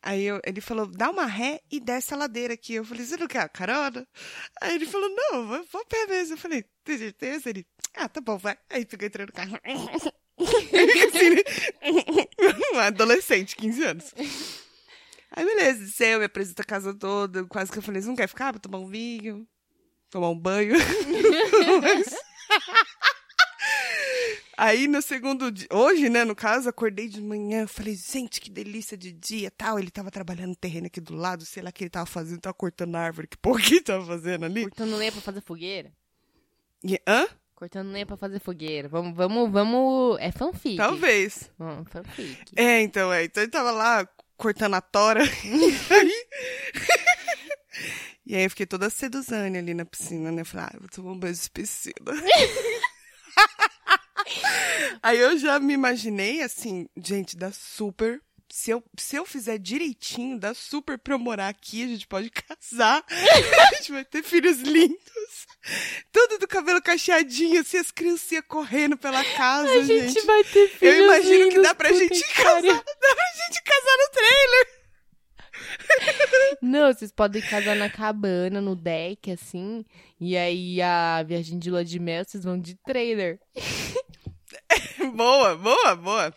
[0.02, 2.76] Aí eu- ele falou, dá uma ré e desce a ladeira aqui.
[2.76, 4.08] Eu falei, você não quer a carona?
[4.62, 6.34] Aí ele falou, não, vou, vou pé mesmo.
[6.36, 7.50] Eu falei, tem certeza?
[7.50, 8.58] Ele, ah, tá bom, vai.
[8.70, 9.60] Aí ficou entrando no carro.
[10.40, 11.42] assim, né?
[12.74, 14.14] Um adolescente, 15 anos.
[15.32, 17.46] Aí beleza, desceu, me apresenta a casa toda.
[17.46, 19.46] Quase que eu falei, você não quer ficar pra tomar um vinho?
[20.10, 20.76] Tomar um banho?
[24.62, 28.98] Aí no segundo dia, hoje, né, no caso, acordei de manhã, falei, gente, que delícia
[28.98, 29.80] de dia, tal.
[29.80, 32.42] Ele tava trabalhando no terreno aqui do lado, sei lá o que ele tava fazendo,
[32.42, 34.64] tava cortando árvore, que porra que ele tava fazendo ali?
[34.64, 35.94] Cortando lenha pra fazer fogueira?
[36.84, 37.26] E, hã?
[37.56, 38.90] Cortando lenha pra fazer fogueira.
[38.90, 40.18] Vamos, vamos, vamos.
[40.20, 40.76] É fanfic.
[40.76, 41.50] Talvez.
[41.58, 42.52] Hum, fanfic.
[42.58, 43.24] É, então, é.
[43.24, 45.24] Então ele tava lá cortando a tora.
[45.90, 46.12] Aí
[48.30, 50.44] E aí eu fiquei toda seduzane ali na piscina, né?
[50.44, 51.96] Falei, ah, vou tomar um banho de piscina.
[55.04, 58.22] aí eu já me imaginei assim, gente, dá super.
[58.52, 62.32] Se eu, se eu fizer direitinho, dá super pra eu morar aqui, a gente pode
[62.34, 64.98] casar, a gente vai ter filhos lindos.
[66.12, 70.10] Tudo do cabelo cacheadinho, assim, as criancinhas correndo pela casa, A gente.
[70.14, 72.54] gente vai ter filhos Eu imagino que lindos, dá pra gente que casar.
[72.56, 72.74] pariu.
[72.74, 74.80] Dá pra gente casar no trailer.
[76.62, 79.86] Não, vocês podem casar na cabana, no deck, assim.
[80.20, 83.40] E aí a viagem de lua de mel, vocês vão de trailer.
[85.14, 86.34] Boa, boa, boa.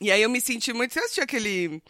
[0.00, 0.92] E aí eu me senti muito.
[0.92, 1.82] Você assistiu aquele.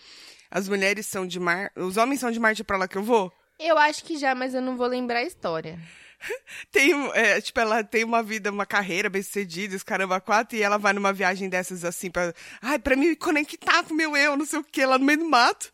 [0.50, 1.72] As mulheres são de mar.
[1.76, 3.32] Os homens são de Marte é pra lá que eu vou?
[3.58, 5.78] Eu acho que já, mas eu não vou lembrar a história.
[6.70, 10.62] Tem, é, tipo, ela tem uma vida, uma carreira bem sucedida, os caramba quatro, e
[10.62, 14.36] ela vai numa viagem dessas assim, pra, ai, pra me conectar com o meu eu,
[14.36, 15.72] não sei o que, lá no meio do mato.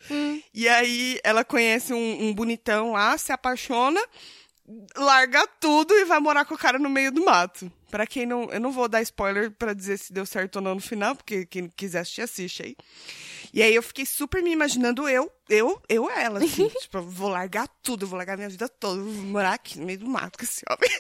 [0.55, 4.01] E aí ela conhece um, um bonitão lá, se apaixona,
[4.97, 7.71] larga tudo e vai morar com o cara no meio do mato.
[7.91, 8.45] Pra quem não.
[8.51, 11.47] Eu não vou dar spoiler pra dizer se deu certo ou não no final, porque
[11.47, 12.77] quem quiser assistir, assiste aí.
[13.53, 16.69] E aí eu fiquei super me imaginando eu, eu, eu ela, assim.
[16.81, 19.99] tipo, eu vou largar tudo, vou largar minha vida toda, vou morar aqui no meio
[19.99, 20.91] do mato com esse homem.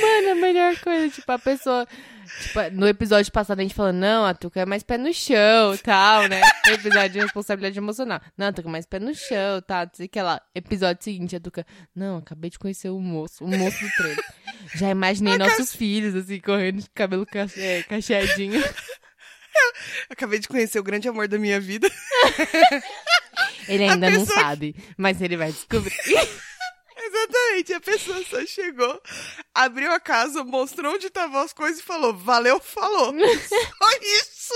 [0.00, 1.86] Mano, a melhor coisa, tipo, a pessoa.
[2.42, 5.74] Tipo, no episódio passado a gente falando, não, a Tuca é mais pé no chão
[5.74, 6.40] e tal, né?
[6.66, 8.20] Episódio de responsabilidade emocional.
[8.36, 9.84] Não, a Tuca é mais pé no chão, tá?
[9.84, 10.40] Não sei o que lá.
[10.54, 14.22] Episódio seguinte, a Tuca, não, acabei de conhecer o moço, o moço do treino.
[14.78, 18.62] Já imaginei nossos filhos, assim, correndo de cabelo ca- é, cacheadinho.
[20.10, 21.90] Acabei de conhecer o grande amor da minha vida.
[23.68, 25.92] Ele ainda não sabe, mas ele vai descobrir.
[26.98, 29.00] Exatamente, a pessoa só chegou,
[29.54, 33.12] abriu a casa, mostrou onde estavam as coisas e falou, valeu, falou.
[33.48, 33.88] Só
[34.20, 34.54] isso.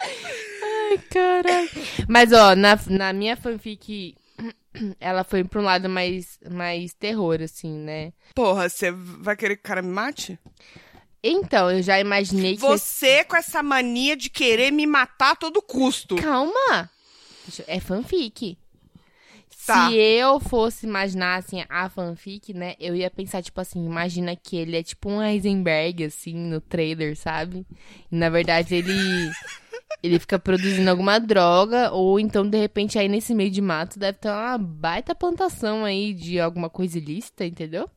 [0.00, 1.70] Ai, caralho.
[2.08, 4.14] Mas, ó, na, na minha fanfic,
[5.00, 8.12] ela foi pra um lado mais, mais terror, assim, né?
[8.34, 10.38] Porra, você vai querer que o cara me mate?
[11.22, 12.60] Então, eu já imaginei que.
[12.60, 16.16] Você com essa mania de querer me matar a todo custo.
[16.16, 16.90] Calma!
[17.66, 18.56] É fanfic.
[19.66, 19.90] Tá.
[19.90, 22.74] Se eu fosse imaginar, assim, a fanfic, né?
[22.80, 27.14] Eu ia pensar, tipo assim, imagina que ele é tipo um Heisenberg, assim, no trailer,
[27.14, 27.66] sabe?
[28.10, 28.92] E, na verdade, ele...
[30.02, 34.18] ele fica produzindo alguma droga, ou então, de repente, aí nesse meio de mato deve
[34.18, 37.88] ter uma baita plantação aí de alguma coisa ilícita, entendeu?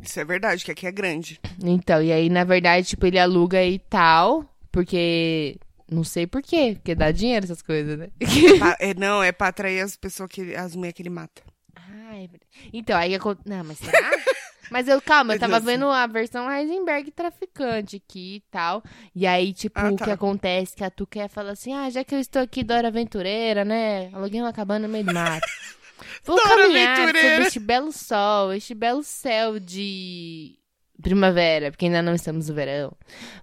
[0.00, 1.40] Isso é verdade, que aqui é grande.
[1.62, 5.58] Então, e aí, na verdade, tipo, ele aluga e tal, porque...
[5.90, 8.08] Não sei por quê, porque dá dinheiro essas coisas, né?
[8.58, 11.42] Pa- é, não, é pra atrair as pessoas que as mulheres que ele mata.
[11.76, 12.46] Ah, é verdade.
[12.72, 13.12] Então, aí
[13.44, 13.98] Não, mas será?
[14.70, 18.82] mas eu, calma, eu tava assim- vendo a versão Heisenberg traficante aqui e tal.
[19.14, 20.04] E aí, tipo, Ah, o tá.
[20.04, 22.88] que acontece que a tu quer fala assim: ah, já que eu estou aqui Dora
[22.88, 24.10] Aventureira, né?
[24.12, 25.46] Aluguei uma cabana no meio do mato.
[26.24, 30.56] Vou Dora caminhar sobre este belo sol, este belo céu de
[31.02, 32.92] primavera, porque ainda não estamos no verão.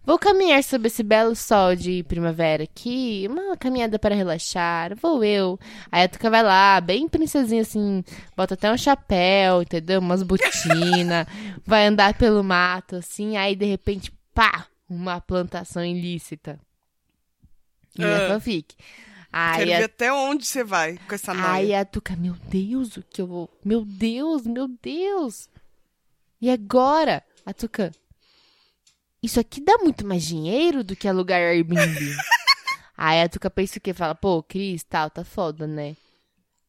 [0.03, 4.95] Vou caminhar sob esse belo sol de primavera aqui, uma caminhada para relaxar.
[4.95, 5.59] Vou eu.
[5.91, 8.03] Aí a Tuca vai lá, bem princesinha assim,
[8.35, 9.99] bota até um chapéu, entendeu?
[9.99, 11.27] Umas botinas,
[11.65, 16.59] vai andar pelo mato assim, aí de repente, pá, uma plantação ilícita.
[17.97, 18.27] Minha Ah.
[18.29, 18.75] fanfic.
[19.31, 21.81] Aí Quero a ver até onde você vai com essa Aí noia.
[21.81, 23.49] a Tuca, meu Deus, o que eu vou.
[23.63, 25.47] Meu Deus, meu Deus.
[26.41, 27.21] E agora?
[27.49, 27.91] A Tuca,
[29.23, 32.15] isso aqui dá muito mais dinheiro do que alugar Airbnb.
[32.95, 33.91] Aí a Tuca pensa o quê?
[33.91, 35.97] Fala, pô, Cris, tal, tá foda, né?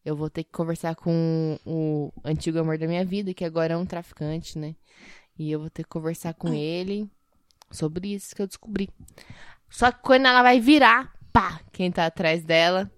[0.02, 3.76] Eu vou ter que conversar com o antigo amor da minha vida, que agora é
[3.76, 4.74] um traficante, né?
[5.38, 7.06] E eu vou ter que conversar com ele
[7.70, 8.88] sobre isso que eu descobri.
[9.68, 12.90] Só que quando ela vai virar, pá, quem tá atrás dela?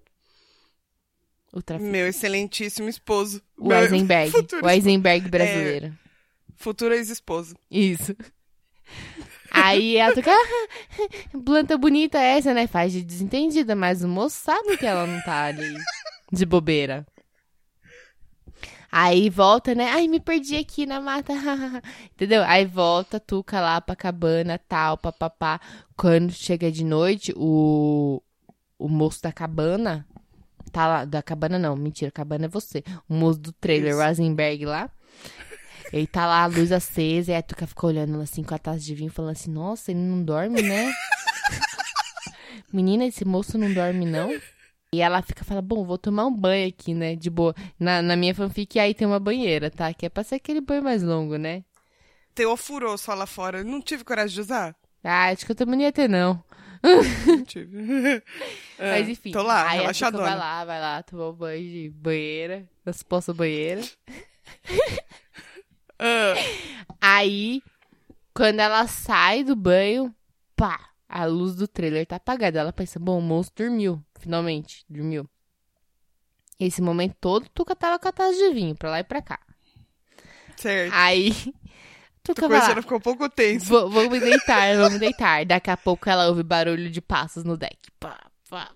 [1.51, 1.91] O traficante.
[1.91, 3.41] Meu excelentíssimo esposo.
[3.57, 4.31] O Eisenberg.
[4.63, 6.02] O Eisenberg brasileiro.
[6.63, 7.55] Futuro ex-esposo.
[7.69, 8.15] Isso.
[9.51, 12.67] Aí ela fica, ah, planta bonita essa, né?
[12.67, 15.75] Faz de desentendida, mas o moço sabe que ela não tá ali
[16.31, 17.05] de bobeira.
[18.89, 19.89] Aí volta, né?
[19.91, 21.33] Ai, me perdi aqui na mata.
[22.15, 22.41] Entendeu?
[22.45, 25.59] Aí volta, tuca lá pra cabana, tal, papapá.
[25.97, 28.23] Quando chega de noite, o,
[28.79, 30.07] o moço da cabana
[30.71, 31.05] tá lá.
[31.05, 32.85] Da cabana não, mentira, cabana é você.
[33.09, 33.99] O moço do trailer, Isso.
[33.99, 34.89] o Eisenberg lá.
[35.93, 38.57] Ele tá lá, a luz acesa, e a Tuca fica olhando ela assim com a
[38.57, 40.91] taça de vinho, falando assim, nossa, ele não dorme, né?
[42.73, 44.35] Menina, esse moço não dorme, não?
[44.91, 47.15] E ela fica, fala, bom, vou tomar um banho aqui, né?
[47.15, 47.53] De boa.
[47.79, 49.93] Na, na minha fanfic, aí tem uma banheira, tá?
[49.93, 51.63] Que é pra ser aquele banho mais longo, né?
[52.33, 53.59] Teu furou só lá fora.
[53.59, 54.75] Eu Não tive coragem de usar.
[55.03, 56.43] Ah, acho que eu também não ia ter, não.
[57.27, 58.23] Não tive.
[58.79, 59.31] É, Mas enfim.
[59.31, 60.23] Tô lá, aí relaxadona.
[60.23, 63.81] vai lá, vai lá tomar um banho de banheira, na suposta banheira.
[65.99, 66.33] Ah,
[67.01, 67.61] Aí,
[68.33, 70.13] quando ela sai do banho,
[70.55, 72.59] pá, a luz do trailer tá apagada.
[72.59, 75.29] Ela pensa, bom, o monstro dormiu, finalmente, dormiu.
[76.59, 79.39] Esse momento todo, Tuca tava com a taça de vinho, pra lá e pra cá.
[80.55, 80.93] certo.
[80.93, 81.31] Aí,
[82.23, 83.65] Tuca vai lá, a ficar um pouco tenso.
[83.65, 85.45] "Vou- vamos deitar, vamos deitar.
[85.45, 87.77] Daqui a pouco ela ouve barulho de passos no deck.
[87.99, 88.17] Pá,
[88.49, 88.71] pá.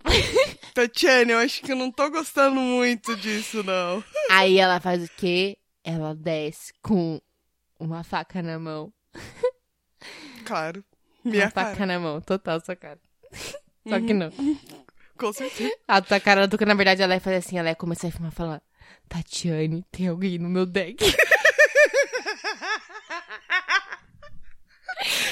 [0.74, 4.04] Tatiane, eu acho que eu não tô gostando muito disso, não.
[4.32, 5.58] Aí ela faz o quê?
[5.90, 7.22] Ela desce com
[7.80, 8.92] uma faca na mão.
[10.44, 10.84] Claro.
[11.24, 11.86] Minha uma faca cara.
[11.86, 13.00] na mão, total sua cara.
[13.88, 14.30] Só que não.
[15.18, 15.74] Com certeza.
[15.88, 18.12] A tua cara da Tuca, na verdade, ela ia fazer assim, ela ia começar a
[18.12, 18.62] filmar e falar,
[19.08, 20.98] Tatiane, tem alguém no meu deck.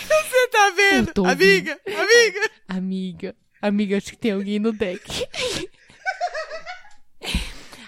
[0.08, 1.26] Você tá vendo?
[1.26, 2.50] Amiga, amiga.
[2.70, 5.28] amiga, amiga, acho que tem alguém no deck.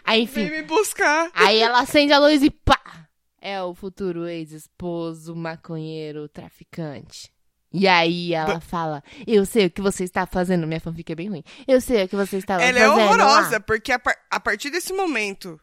[0.07, 1.29] Aí, Vem enfim, me buscar.
[1.33, 2.79] aí ela acende a luz e pá!
[3.41, 7.31] É o futuro ex-esposo, maconheiro, traficante.
[7.73, 10.65] E aí ela fala, eu sei o que você está fazendo.
[10.65, 11.43] Minha fanfic é bem ruim.
[11.67, 13.59] Eu sei o que você estava Ela é fazendo horrorosa, lá.
[13.59, 15.59] porque a, par- a partir desse momento,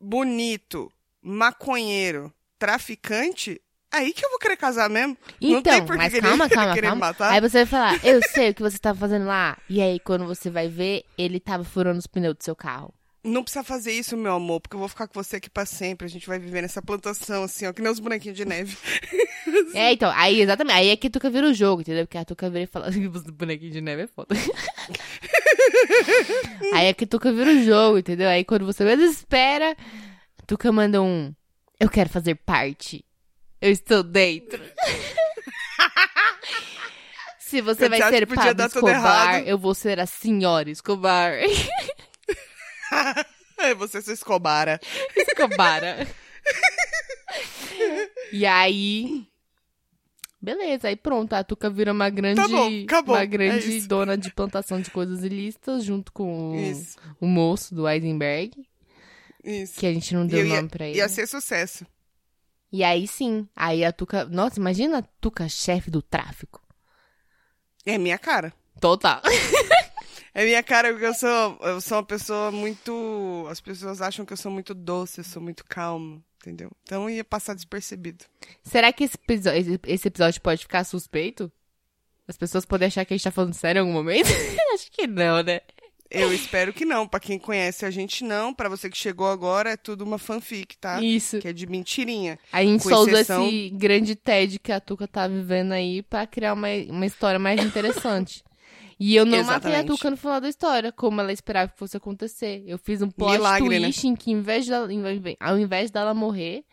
[0.00, 0.90] bonito,
[1.22, 3.60] maconheiro, traficante,
[3.92, 5.16] aí que eu vou querer casar mesmo.
[5.40, 6.96] não tem Então, que mas ele calma, calma, calma.
[6.96, 7.32] matar.
[7.32, 9.58] Aí você vai falar, eu sei o que você estava fazendo lá.
[9.68, 12.94] E aí, quando você vai ver, ele tava furando os pneus do seu carro.
[13.26, 16.06] Não precisa fazer isso, meu amor, porque eu vou ficar com você aqui pra sempre.
[16.06, 18.76] A gente vai viver nessa plantação, assim, ó, que nem os bonequinhos de neve.
[19.74, 20.76] É, então, aí, exatamente.
[20.76, 22.06] Aí é que a Tuca vira o jogo, entendeu?
[22.06, 24.34] Porque a Tuca vira e fala, "Os bonequinho de neve é foda.
[26.74, 28.28] aí é que a Tuca vira o jogo, entendeu?
[28.28, 31.32] Aí quando você menos espera, a Tuca manda um,
[31.78, 33.04] eu quero fazer parte.
[33.60, 34.62] Eu estou dentro.
[37.38, 41.34] Se você Quando vai ser Pablo Escobar, eu vou ser a senhora Escobar.
[43.58, 44.80] é, você se escobara.
[45.16, 46.06] Escobara.
[48.32, 49.26] e aí.
[50.40, 53.88] Beleza, aí pronto, a Tuca vira uma grande, Tá bom, acabou, uma é grande isso.
[53.88, 58.52] dona de plantação de coisas ilícitas, junto com o, Isso, o moço do Eisenberg,
[59.42, 59.80] isso.
[59.80, 60.98] que a gente não deu eu nome pra ele.
[60.98, 61.84] Ia ser sucesso.
[62.70, 64.24] E aí sim, aí a Tuca.
[64.26, 66.62] Nossa, imagina a Tuca chefe do tráfico.
[67.84, 68.52] É minha cara.
[68.80, 69.22] Total.
[70.38, 73.46] É minha cara porque eu sou, eu sou uma pessoa muito.
[73.48, 76.70] As pessoas acham que eu sou muito doce, eu sou muito calma, entendeu?
[76.82, 78.22] Então ia passar despercebido.
[78.62, 81.50] Será que esse episódio, esse- episódio pode ficar suspeito?
[82.28, 84.26] As pessoas podem achar que a gente tá falando sério em algum momento?
[84.74, 85.62] Acho que não, né?
[86.10, 87.08] Eu espero que não.
[87.08, 88.52] Pra quem conhece a gente, não.
[88.52, 91.02] Pra você que chegou agora, é tudo uma fanfic, tá?
[91.02, 91.38] Isso.
[91.38, 92.38] Que é de mentirinha.
[92.52, 96.26] A gente Com só usa esse grande TED que a Tuca tá vivendo aí pra
[96.26, 98.44] criar uma, uma história mais interessante.
[98.98, 99.86] E eu não matei a Exatamente.
[99.86, 102.62] Tuca no final da história, como ela esperava que fosse acontecer.
[102.66, 103.86] Eu fiz um plot Milagre, né?
[103.86, 104.88] twist em que, em vez dela,
[105.40, 106.64] ao invés dela morrer,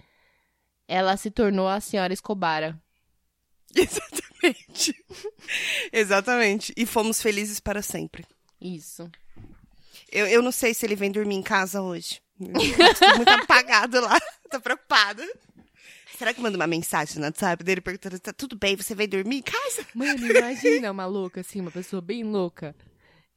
[0.88, 2.80] ela se tornou a senhora Escobara.
[3.76, 4.96] Exatamente.
[5.92, 6.74] Exatamente.
[6.78, 8.26] E fomos felizes para sempre.
[8.62, 9.10] Isso.
[10.12, 12.22] Eu, eu não sei se ele vem dormir em casa hoje.
[12.40, 14.18] Estou muito apagado lá.
[14.50, 15.26] Tô preocupada.
[16.24, 19.40] Será que manda uma mensagem no WhatsApp dele perguntando: tá tudo bem, você vem dormir
[19.40, 19.86] em casa?
[19.94, 22.74] Mano, imagina uma louca, assim, uma pessoa bem louca.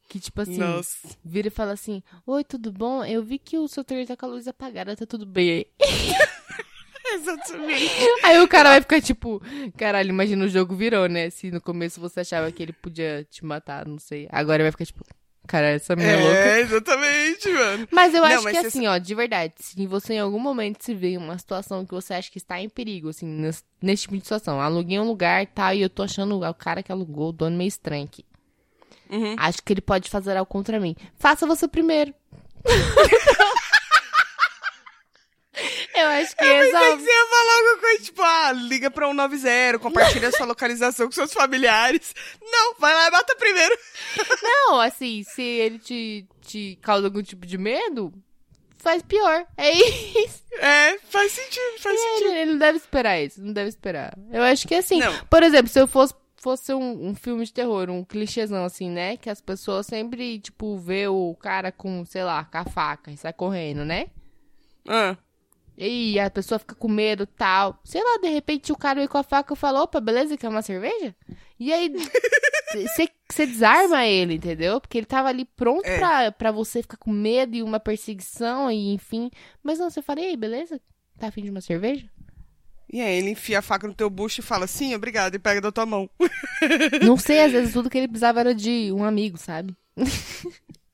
[0.07, 1.09] Que, tipo assim, Nossa.
[1.21, 3.03] vira e fala assim: Oi, tudo bom?
[3.03, 5.67] Eu vi que o seu trailer tá com a luz apagada, tá tudo bem aí.
[7.13, 7.91] Exatamente.
[8.23, 9.41] Aí o cara vai ficar tipo,
[9.77, 11.29] caralho, imagina o jogo virou, né?
[11.29, 14.29] Se no começo você achava que ele podia te matar, não sei.
[14.31, 15.03] Agora vai ficar tipo,
[15.47, 16.37] cara, essa minha é louca.
[16.37, 17.87] É, exatamente, mano.
[17.91, 20.83] Mas eu Não, acho mas que assim, ó, de verdade, se você em algum momento
[20.83, 24.03] se vê em uma situação que você acha que está em perigo, assim, nes- nesse
[24.03, 26.91] tipo de situação, aluguei um lugar e tal, e eu tô achando o cara que
[26.91, 28.23] alugou, o dono meio estranho aqui.
[29.09, 29.35] Uhum.
[29.37, 30.95] Acho que ele pode fazer algo contra mim.
[31.17, 32.13] Faça você primeiro.
[36.01, 39.79] eu acho que Pensei que você ia falar alguma coisa tipo, ah, liga pra 190,
[39.79, 42.13] compartilha sua localização com seus familiares.
[42.41, 43.77] Não, vai lá e mata primeiro.
[44.41, 48.13] Não, assim, se ele te, te causa algum tipo de medo,
[48.77, 49.45] faz pior.
[49.57, 50.43] É isso.
[50.59, 52.33] É, faz sentido, faz Ele, sentido.
[52.35, 54.17] ele não deve esperar isso, não deve esperar.
[54.31, 55.25] Eu acho que assim, Não.
[55.27, 59.17] por exemplo, se eu fosse, fosse um, um filme de terror, um clichêzão assim, né?
[59.17, 63.17] Que as pessoas sempre, tipo, vê o cara com, sei lá, com a faca e
[63.17, 64.07] sai correndo, né?
[64.87, 65.17] Ah,
[65.77, 67.79] E a pessoa fica com medo tal.
[67.83, 70.49] Sei lá, de repente o cara veio com a faca e falou, opa, beleza, quer
[70.49, 71.15] uma cerveja?
[71.59, 71.91] E aí
[73.29, 74.81] você desarma ele, entendeu?
[74.81, 75.97] Porque ele tava ali pronto É.
[75.99, 79.29] pra, pra você ficar com medo e uma perseguição e enfim.
[79.63, 80.81] Mas não, você fala, e aí, beleza?
[81.19, 82.09] Tá afim de uma cerveja?
[82.91, 85.59] E aí ele enfia a faca no teu bucho e fala, sim, obrigado, e pega
[85.61, 86.09] da tua mão.
[87.05, 89.75] Não sei, às vezes tudo que ele precisava era de um amigo, sabe?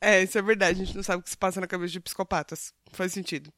[0.01, 1.99] É, isso é verdade, a gente não sabe o que se passa na cabeça de
[1.99, 2.73] psicopatas.
[2.91, 3.53] Faz sentido.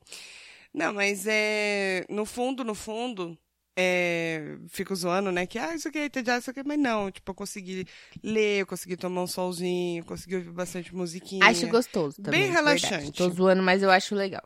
[0.76, 2.06] Não, mas é.
[2.10, 3.38] No fundo, no fundo,
[3.78, 5.48] é, fico zoando, né?
[5.48, 7.10] Que, ah, isso aqui é entediado, isso aqui, mas não.
[7.10, 7.88] Tipo, eu consegui
[8.22, 11.46] ler, eu consegui tomar um solzinho, consegui ouvir bastante musiquinha.
[11.46, 12.42] Acho gostoso também.
[12.42, 12.86] Bem de verdade.
[12.86, 13.18] relaxante.
[13.18, 14.44] Tô zoando, mas eu acho legal.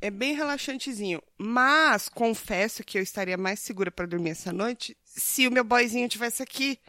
[0.00, 1.22] É bem relaxantezinho.
[1.38, 6.08] Mas confesso que eu estaria mais segura pra dormir essa noite se o meu boyzinho
[6.08, 6.80] tivesse aqui.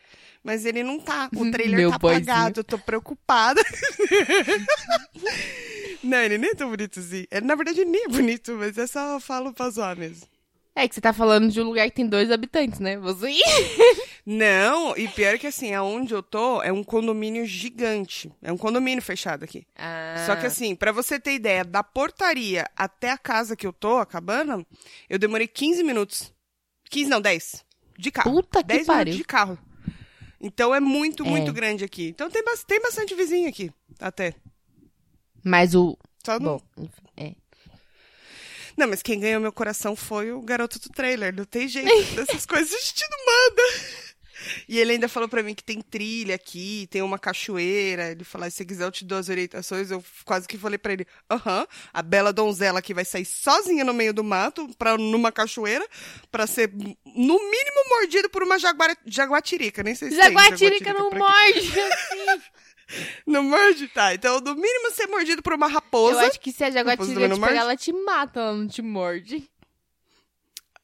[0.43, 1.29] Mas ele não tá.
[1.35, 2.23] O trailer Meu tá boyzinho.
[2.23, 3.61] apagado, eu tô preocupada.
[6.03, 7.25] não, ele nem é tão bonito assim.
[7.31, 10.27] Ele, na verdade, ele nem é bonito, mas é só falo pra zoar mesmo.
[10.75, 12.97] É que você tá falando de um lugar que tem dois habitantes, né?
[12.99, 13.27] Você.
[14.25, 18.31] Não, e pior que assim, aonde eu tô é um condomínio gigante.
[18.41, 19.65] É um condomínio fechado aqui.
[19.75, 20.23] Ah.
[20.25, 23.97] Só que assim, pra você ter ideia, da portaria até a casa que eu tô,
[23.97, 24.65] a cabana,
[25.09, 26.31] eu demorei 15 minutos.
[26.89, 27.65] 15 não, 10.
[27.97, 28.31] De carro.
[28.31, 28.99] Puta que 10 pariu.
[28.99, 29.59] minutos de carro.
[30.39, 31.29] Então é muito, É.
[31.29, 32.07] muito grande aqui.
[32.09, 33.69] Então tem, tem bastante vizinho aqui,
[33.99, 34.33] até.
[35.49, 35.97] Mas o.
[36.23, 36.57] Só não...
[36.57, 37.33] Bom, enfim, é.
[38.77, 41.35] Não, mas quem ganhou meu coração foi o garoto do trailer.
[41.35, 41.89] Não tem jeito.
[42.15, 43.61] Dessas coisas a gente não manda.
[44.69, 48.11] E ele ainda falou pra mim que tem trilha aqui, tem uma cachoeira.
[48.11, 49.91] Ele falou, "Ah, se você quiser eu te dou as orientações.
[49.91, 53.93] Eu quase que falei pra ele, aham, a bela donzela aqui vai sair sozinha no
[53.93, 55.85] meio do mato, pra, numa cachoeira,
[56.31, 59.83] pra ser, no mínimo, mordido por uma jaguara, jaguatirica.
[59.83, 61.59] Nem sei se tem Jaguatirica não morde.
[61.81, 62.41] assim.
[63.25, 63.87] Não morde?
[63.87, 66.21] Tá, então no mínimo ser mordido por uma raposa.
[66.21, 69.49] Eu acho que se a jaguatirica te pegar, ela te mata, ela não te morde.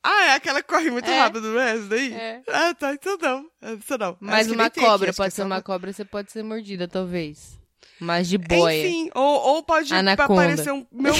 [0.04, 1.20] Ah, é aquela que corre muito É.
[1.20, 2.14] rápido, não é essa daí?
[2.14, 2.42] É.
[2.48, 3.50] Ah, tá, então não.
[3.60, 4.16] Essa não.
[4.20, 7.58] Mas uma aqui, cobra, que pode é ser uma cobra, você pode ser mordida, talvez.
[8.00, 8.88] Mas de boia.
[8.88, 9.24] Enfim, ou,
[9.56, 10.34] ou pode Anaconda.
[10.34, 11.14] aparecer um meu.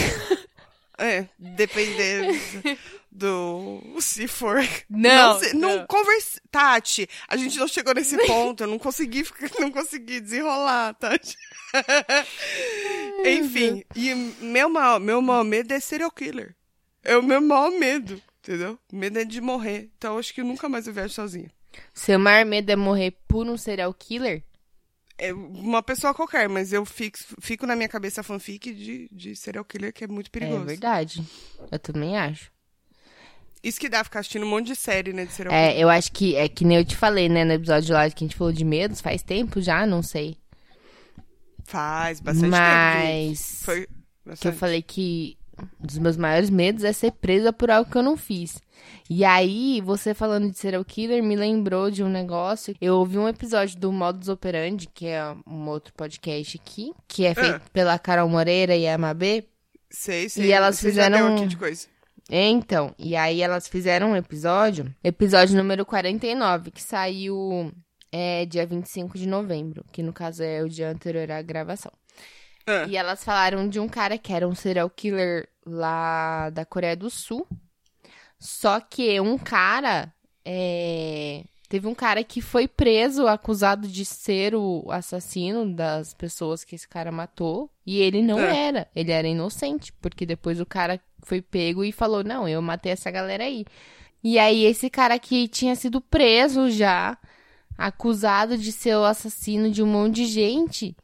[1.00, 2.38] é, dependendo
[3.16, 3.82] do.
[4.00, 4.58] Se for.
[4.90, 5.86] Não, sei, não.
[5.88, 6.40] converse...
[6.52, 9.26] Tati, a gente não chegou nesse ponto, eu não consegui,
[9.60, 11.36] não consegui desenrolar, Tati.
[13.26, 16.56] Enfim, e meu maior, meu maior medo é serial killer.
[17.04, 18.80] É o meu maior medo, entendeu?
[18.92, 19.90] Medo é de morrer.
[19.98, 21.52] Então eu acho que eu nunca mais eu viajo sozinha.
[21.94, 24.44] Seu maior medo é morrer por um serial killer?
[25.18, 29.36] É uma pessoa qualquer, mas eu fico, fico na minha cabeça a fanfic de, de
[29.36, 30.64] serial killer que é muito perigoso.
[30.64, 31.24] É verdade.
[31.72, 32.55] Eu também acho.
[33.66, 35.76] Isso que dá ficar assistindo um monte de série, né, de serial killer.
[35.76, 38.24] É, eu acho que é que nem eu te falei, né, no episódio lá que
[38.24, 40.38] a gente falou de medos, faz tempo já, não sei.
[41.64, 43.64] Faz bastante Mas tempo.
[43.66, 44.58] Foi que eu bastante.
[44.58, 45.38] falei que
[45.82, 48.62] um dos meus maiores medos é ser presa por algo que eu não fiz.
[49.10, 52.76] E aí, você falando de serial killer me lembrou de um negócio.
[52.80, 57.34] Eu ouvi um episódio do Modus Operandi, que é um outro podcast aqui, que é
[57.34, 57.62] feito Ah.
[57.74, 59.46] pela Carol Moreira e a Mabê.
[59.90, 60.46] Sei, sei.
[60.48, 61.88] E elas Você já deu fizeram- aqui de coisa.
[62.30, 67.72] Então, e aí elas fizeram um episódio, episódio número 49, que saiu
[68.12, 71.92] é, dia 25 de novembro, que no caso é o dia anterior à gravação.
[72.66, 72.86] Ah.
[72.90, 77.12] E elas falaram de um cara que era um serial killer lá da Coreia do
[77.12, 77.48] Sul.
[78.40, 80.12] Só que um cara.
[80.44, 86.76] é, Teve um cara que foi preso, acusado de ser o assassino das pessoas que
[86.76, 87.70] esse cara matou.
[87.86, 88.68] E ele não É.
[88.68, 88.88] era.
[88.96, 89.92] Ele era inocente.
[89.94, 93.66] Porque depois o cara foi pego e falou: Não, eu matei essa galera aí.
[94.24, 97.18] E aí esse cara aqui tinha sido preso já,
[97.78, 100.96] acusado de ser o assassino de um monte de gente.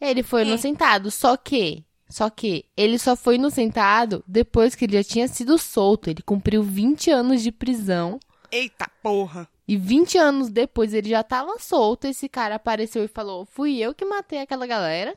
[0.00, 5.04] Ele foi inocentado, só que, só que ele só foi inocentado depois que ele já
[5.04, 6.10] tinha sido solto.
[6.10, 8.20] Ele cumpriu 20 anos de prisão
[8.52, 9.48] Eita porra.
[9.66, 12.06] e 20 anos depois ele já tava solto.
[12.06, 15.16] Esse cara apareceu e falou: "Fui eu que matei aquela galera".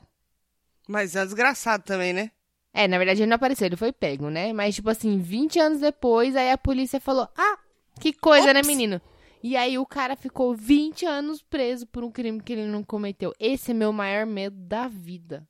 [0.88, 2.32] Mas é desgraçado também, né?
[2.74, 4.54] É, na verdade ele não apareceu, ele foi pego, né?
[4.54, 7.58] Mas tipo assim, 20 anos depois aí a polícia falou: "Ah,
[8.00, 8.68] que coisa, né, Ops.
[8.68, 9.02] menino?"
[9.42, 13.34] E aí o cara ficou 20 anos preso por um crime que ele não cometeu.
[13.40, 15.48] Esse é meu maior medo da vida.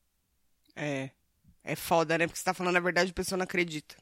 [0.76, 1.10] É.
[1.64, 2.26] É foda, né?
[2.26, 3.96] Porque você tá falando a verdade e a pessoa não acredita.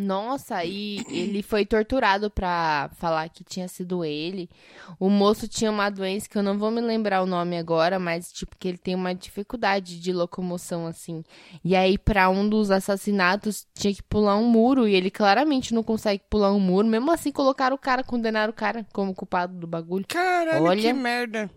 [0.00, 4.48] Nossa, e ele foi torturado pra falar que tinha sido ele.
[4.96, 8.30] O moço tinha uma doença que eu não vou me lembrar o nome agora, mas
[8.30, 11.24] tipo que ele tem uma dificuldade de locomoção assim.
[11.64, 15.82] E aí pra um dos assassinatos tinha que pular um muro e ele claramente não
[15.82, 16.86] consegue pular um muro.
[16.86, 20.06] Mesmo assim colocaram o cara, condenaram o cara como culpado do bagulho.
[20.06, 20.80] Caralho, Olha.
[20.80, 21.50] que merda.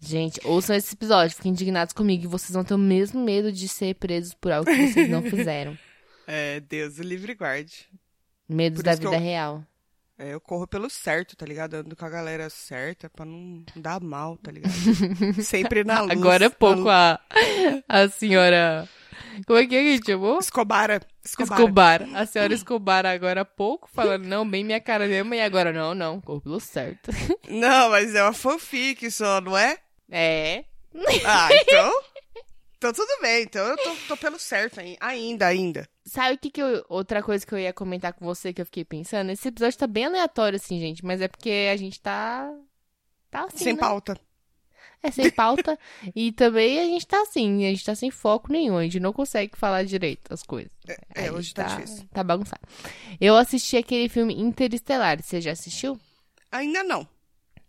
[0.00, 3.68] Gente, ouçam esse episódio, fiquem indignados comigo e vocês vão ter o mesmo medo de
[3.68, 5.76] ser presos por algo que vocês não fizeram.
[6.30, 7.88] É, Deus o livre guarde.
[8.46, 9.64] Medos Por da vida eu- real.
[10.18, 11.74] É, eu corro pelo certo, tá ligado?
[11.74, 14.72] Ando com a galera certa pra não dar mal, tá ligado?
[15.42, 16.10] Sempre na luz.
[16.10, 17.20] Agora é pouco a,
[17.88, 18.88] a senhora.
[19.46, 20.38] Como é que é que a gente chamou?
[20.40, 21.00] Escobara.
[21.24, 21.58] Escobar.
[21.60, 22.02] Escobar.
[22.16, 25.94] A senhora Escobar agora há pouco, falando, não, bem minha cara mesmo, e agora não,
[25.94, 27.10] não, corpo pelo certo.
[27.48, 29.78] Não, mas é uma fanfic só, não é?
[30.10, 30.64] É.
[31.24, 31.92] Ah, então.
[32.76, 33.44] então tudo bem.
[33.44, 35.88] Então eu tô, tô pelo certo ai- ainda, ainda.
[36.08, 38.66] Sabe o que, que eu, outra coisa que eu ia comentar com você que eu
[38.66, 39.30] fiquei pensando?
[39.30, 42.50] Esse episódio tá bem aleatório, assim, gente, mas é porque a gente tá.
[43.30, 43.64] Tá assim.
[43.64, 43.80] Sem né?
[43.80, 44.18] pauta.
[45.02, 45.78] É sem pauta.
[46.16, 49.12] e também a gente tá assim, a gente tá sem foco nenhum, a gente não
[49.12, 50.72] consegue falar direito as coisas.
[51.14, 52.08] É, gente hoje tá, difícil.
[52.12, 52.62] Tá bagunçado.
[53.20, 56.00] Eu assisti aquele filme Interestelar, você já assistiu?
[56.50, 57.06] Ainda não.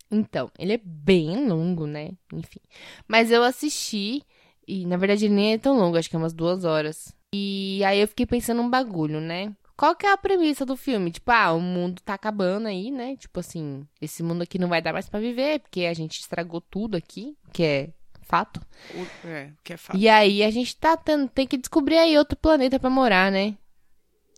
[0.10, 2.12] Então, ele é bem longo, né?
[2.34, 2.62] Enfim.
[3.08, 4.24] Mas eu assisti,
[4.68, 7.14] e na verdade ele nem é tão longo, acho que é umas duas horas.
[7.34, 9.54] E aí eu fiquei pensando um bagulho, né?
[9.78, 11.12] Qual que é a premissa do filme?
[11.12, 13.16] Tipo, ah, o mundo tá acabando aí, né?
[13.16, 16.60] Tipo assim, esse mundo aqui não vai dar mais pra viver, porque a gente estragou
[16.60, 17.90] tudo aqui, que é
[18.24, 18.60] fato.
[18.94, 19.98] O- é, que é fato.
[19.98, 23.56] E aí a gente tá tendo, tem que descobrir aí outro planeta pra morar, né?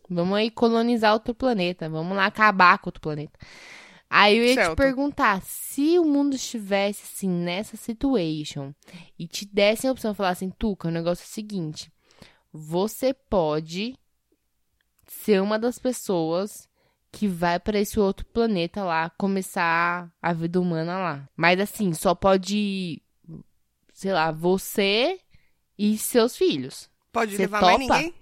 [0.08, 3.38] Vamos aí colonizar outro planeta, vamos lá acabar com outro planeta.
[4.10, 4.76] Aí eu ia te Certo.
[4.76, 8.72] perguntar, se o mundo estivesse assim nessa situation
[9.18, 11.90] e te dessem a opção de falar assim, Tuca, o negócio é o seguinte,
[12.52, 13.98] você pode
[15.06, 16.68] ser uma das pessoas
[17.10, 21.28] que vai pra esse outro planeta lá começar a vida humana lá.
[21.36, 23.02] Mas assim, só pode
[23.92, 25.20] sei lá, você
[25.78, 26.90] e seus filhos.
[27.12, 27.98] Pode levar mais topa?
[27.98, 28.14] ninguém?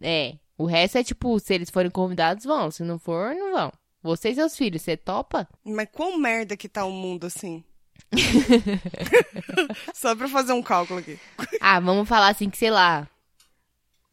[0.00, 0.34] É.
[0.58, 2.70] O resto é tipo, se eles forem convidados, vão.
[2.70, 3.72] Se não for, não vão.
[4.02, 5.48] Você e seus filhos, você topa?
[5.64, 7.64] Mas quão merda que tá o mundo assim?
[9.94, 11.18] Só pra fazer um cálculo aqui.
[11.60, 13.08] Ah, vamos falar assim que, sei lá.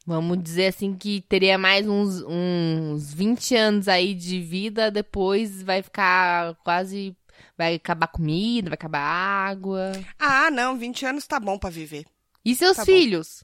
[0.10, 5.84] Vamos dizer assim que teria mais uns, uns 20 anos aí de vida, depois vai
[5.84, 7.16] ficar quase.
[7.56, 9.92] Vai acabar comida, vai acabar água.
[10.18, 12.08] Ah, não, 20 anos tá bom pra viver.
[12.44, 12.92] E seus Tá bom.
[12.92, 13.44] filhos?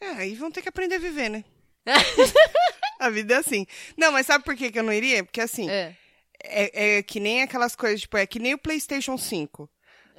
[0.00, 1.44] É, aí vão ter que aprender a viver, né?
[3.00, 3.66] a vida é assim.
[3.96, 5.24] Não, mas sabe por que, que eu não iria?
[5.24, 5.96] Porque assim, É.
[6.44, 9.68] é, é que nem aquelas coisas, tipo, é que nem o PlayStation 5.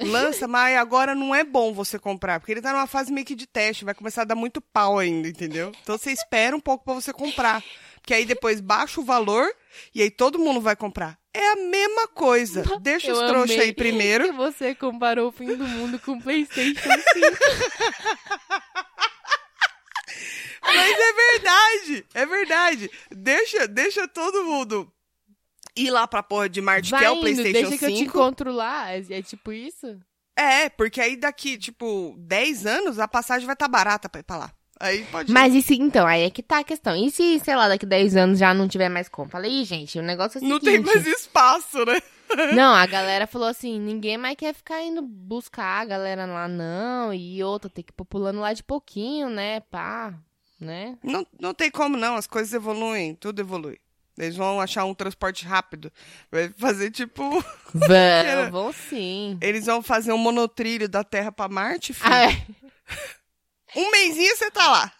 [0.01, 3.35] Lança, mas agora não é bom você comprar, porque ele tá numa fase meio que
[3.35, 5.71] de teste, vai começar a dar muito pau ainda, entendeu?
[5.83, 7.63] Então você espera um pouco pra você comprar.
[8.01, 9.47] Porque aí depois baixa o valor
[9.93, 11.19] e aí todo mundo vai comprar.
[11.33, 12.63] É a mesma coisa.
[12.81, 14.25] Deixa Eu os trouxas aí primeiro.
[14.25, 16.79] Que você comparou o fim do mundo com o PlayStation
[17.13, 17.37] 5.
[20.63, 22.91] Mas é verdade, é verdade.
[23.11, 24.91] Deixa, deixa todo mundo
[25.85, 27.79] ir lá pra porra de Marte, que Vai é o indo, PlayStation deixa 5.
[27.79, 28.91] que eu te encontro lá.
[28.91, 29.99] É, é tipo isso?
[30.37, 34.37] É, porque aí daqui, tipo, 10 anos, a passagem vai estar barata pra ir pra
[34.37, 34.51] lá.
[34.79, 35.33] Aí pode ir.
[35.33, 36.95] Mas e se, então, aí é que tá a questão.
[36.95, 39.29] E se, sei lá, daqui 10 anos já não tiver mais como?
[39.29, 40.83] Falei, "Ih, gente, o negócio é o Não seguinte...
[40.85, 41.99] tem mais espaço, né?
[42.55, 47.11] Não, a galera falou assim, ninguém mais quer ficar indo buscar a galera lá, não.
[47.11, 50.13] E outra, tem que ir populando lá de pouquinho, né, pá,
[50.59, 50.95] né?
[51.03, 53.79] Não, não tem como não, as coisas evoluem, tudo evolui.
[54.19, 55.91] Eles vão achar um transporte rápido.
[56.31, 57.23] Vai fazer tipo.
[57.73, 59.37] Vão, vão sim.
[59.41, 62.11] Eles vão fazer um monotrilho da Terra pra Marte, filho.
[62.13, 62.41] Ah, é.
[63.75, 64.91] Um mêsinho você tá lá.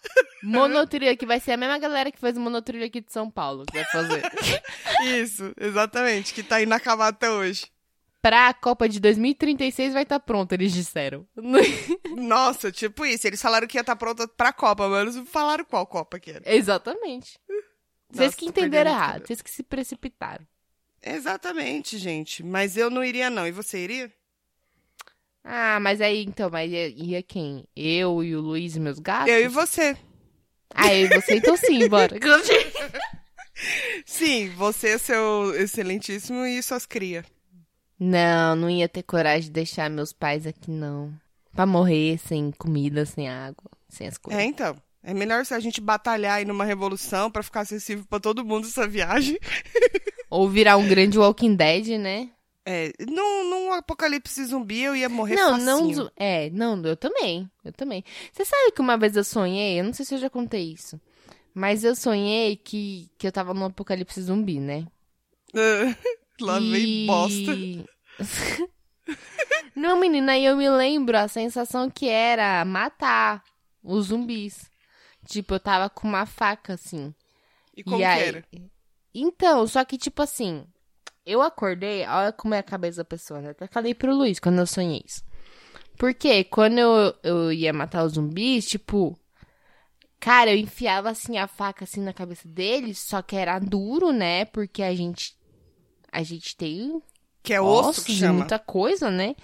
[0.42, 3.64] monotrilho, que vai ser a mesma galera que fez o monotrilho aqui de São Paulo,
[3.66, 4.22] que vai fazer.
[5.20, 7.66] Isso, exatamente, que tá inacabado até hoje.
[8.22, 11.26] pra Copa de 2036 vai estar pronto, eles disseram.
[12.16, 13.26] Nossa, tipo isso.
[13.26, 16.42] Eles falaram que ia estar pronta pra Copa, mas não falaram qual Copa que era.
[16.46, 17.38] Exatamente.
[18.10, 20.46] Vocês que entenderam errado, vocês que se precipitaram.
[21.02, 22.42] Exatamente, gente.
[22.42, 23.46] Mas eu não iria, não.
[23.46, 24.12] E você iria?
[25.42, 27.66] Ah, mas aí, então, mas ia, ia quem?
[27.74, 29.32] Eu e o Luiz e meus gatos?
[29.32, 29.96] Eu e você.
[30.74, 32.16] Ah, eu e você, então sim, bora.
[34.04, 37.24] Sim, você, seu excelentíssimo e suas crias.
[37.98, 41.12] Não, não ia ter coragem de deixar meus pais aqui, não.
[41.52, 44.40] Pra morrer sem comida, sem água, sem as coisas.
[44.40, 44.76] É, então.
[45.02, 48.66] É melhor se a gente batalhar aí numa revolução pra ficar acessível pra todo mundo
[48.66, 49.38] essa viagem.
[50.28, 52.30] Ou virar um grande Walking Dead, né?
[52.66, 55.96] É, num, num apocalipse zumbi eu ia morrer não, facinho.
[56.04, 56.10] não.
[56.14, 57.50] É, não, eu também.
[57.64, 58.04] Eu também.
[58.32, 61.00] Você sabe que uma vez eu sonhei, eu não sei se eu já contei isso.
[61.54, 64.86] Mas eu sonhei que, que eu tava num apocalipse zumbi, né?
[66.40, 67.52] Lá vem E- bosta.
[69.74, 73.42] Não, menina, aí eu me lembro a sensação que era matar
[73.82, 74.69] os zumbis.
[75.30, 77.14] Tipo, eu tava com uma faca, assim.
[77.76, 78.22] E como e que aí...
[78.22, 78.44] era?
[79.14, 80.66] Então, só que, tipo assim,
[81.24, 83.50] eu acordei, olha como é a cabeça da pessoa, né?
[83.50, 85.22] Até falei pro Luiz quando eu sonhei isso.
[85.96, 89.16] Porque quando eu, eu ia matar os zumbis, tipo,
[90.18, 94.44] cara, eu enfiava assim a faca assim na cabeça deles, só que era duro, né?
[94.46, 95.38] Porque a gente
[96.10, 97.00] a gente tem
[97.42, 98.40] Que é osso ossos que chama.
[98.40, 99.34] muita coisa, né?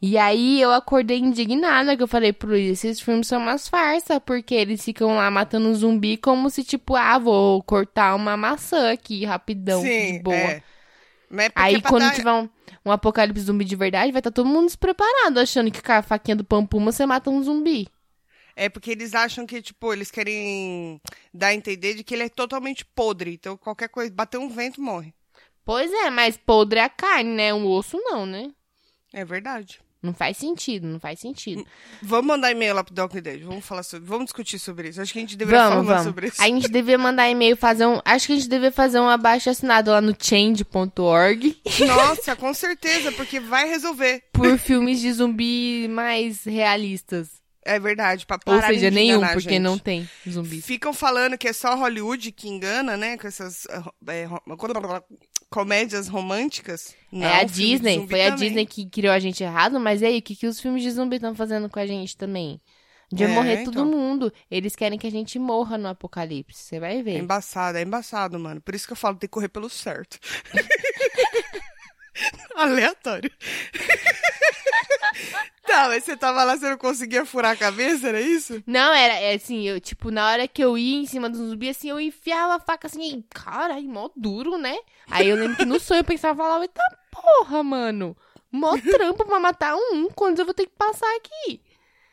[0.00, 4.18] E aí eu acordei indignada, que eu falei pro Luiz, esses filmes são umas farsas,
[4.24, 8.90] porque eles ficam lá matando um zumbi como se, tipo, ah, vou cortar uma maçã
[8.92, 10.36] aqui, rapidão, Sim, de boa.
[10.36, 10.62] é.
[11.34, 12.48] É porque Aí quando dar- tiver um,
[12.84, 16.36] um apocalipse zumbi de verdade, vai estar todo mundo despreparado, achando que com a faquinha
[16.36, 17.88] do pampuma você mata um zumbi.
[18.54, 21.00] É porque eles acham que, tipo, eles querem
[21.32, 23.32] dar a entender de que ele é totalmente podre.
[23.34, 25.14] Então, qualquer coisa, bater um vento, morre.
[25.64, 27.54] Pois é, mas podre é a carne, né?
[27.54, 28.50] Um osso não, né?
[29.12, 29.80] É verdade.
[30.02, 31.64] Não faz sentido, não faz sentido.
[32.02, 33.40] Vamos mandar e-mail lá pro Doc Dead.
[33.44, 34.08] Vamos falar sobre.
[34.08, 35.00] Vamos discutir sobre isso.
[35.00, 36.04] Acho que a gente deveria Vamos, falar vamos.
[36.10, 36.42] sobre isso.
[36.42, 38.00] A gente devia mandar e-mail, fazer um.
[38.04, 41.56] Acho que a gente devia fazer um abaixo assinado lá no change.org
[41.86, 44.24] Nossa, com certeza, porque vai resolver.
[44.32, 47.40] por filmes de zumbi mais realistas.
[47.64, 49.60] É verdade, pra Ou parar seja, de nenhum, enganar porque gente.
[49.62, 50.66] não tem zumbis.
[50.66, 53.16] Ficam falando que é só Hollywood que engana, né?
[53.16, 54.26] Com essas é,
[55.52, 56.94] comédias românticas.
[57.12, 58.48] Não, é a Disney, foi a também.
[58.48, 60.90] Disney que criou a gente errado, mas e aí, o que, que os filmes de
[60.90, 62.60] zumbi estão fazendo com a gente também?
[63.12, 63.84] De É, morrer todo então.
[63.86, 64.32] mundo.
[64.50, 66.58] Eles querem que a gente morra no apocalipse.
[66.64, 67.18] Você vai É ver.
[67.18, 68.60] embaçado, é embaçado, mano.
[68.62, 70.18] Por isso que eu falo, tem que correr pelo certo.
[72.54, 73.30] Aleatório.
[75.66, 78.62] tá, mas você tava lá, você não conseguia furar a cabeça, era isso?
[78.66, 81.68] Não, era é assim, eu, tipo, na hora que eu ia em cima do zumbi,
[81.68, 84.76] assim, eu enfiava a faca assim, e, caralho, mó duro, né?
[85.10, 88.16] Aí eu lembro que no sonho eu pensava lá, eita porra, mano.
[88.50, 91.62] Mó trampo pra matar um, quando eu vou ter que passar aqui?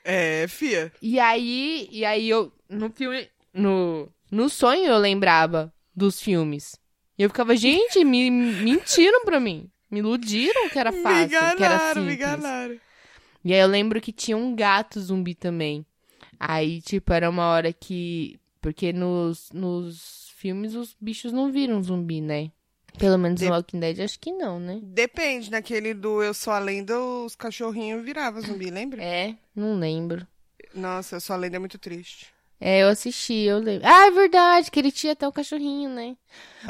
[0.04, 0.92] É, fia.
[1.02, 6.80] E aí, e aí eu, no filme, no, no sonho eu lembrava dos filmes.
[7.18, 9.70] E eu ficava, gente, me mentiram pra mim.
[9.90, 12.16] Me iludiram que era fácil, que era enganaram, me simples.
[12.16, 12.80] enganaram.
[13.44, 15.86] E aí eu lembro que tinha um gato zumbi também.
[16.40, 18.40] Aí, tipo, era uma hora que.
[18.62, 22.52] Porque nos, nos filmes os bichos não viram zumbi, né?
[22.98, 24.80] Pelo menos De- no Walking Dead, acho que não, né?
[24.84, 29.02] Depende, naquele do Eu Sou a Lenda, os cachorrinhos viravam zumbi, lembra?
[29.02, 30.28] É, não lembro.
[30.74, 32.28] Nossa, Eu Sou a Lenda é muito triste.
[32.62, 33.88] É, eu assisti, eu lembro.
[33.88, 36.18] Ah, é verdade, que ele tinha até o cachorrinho, né?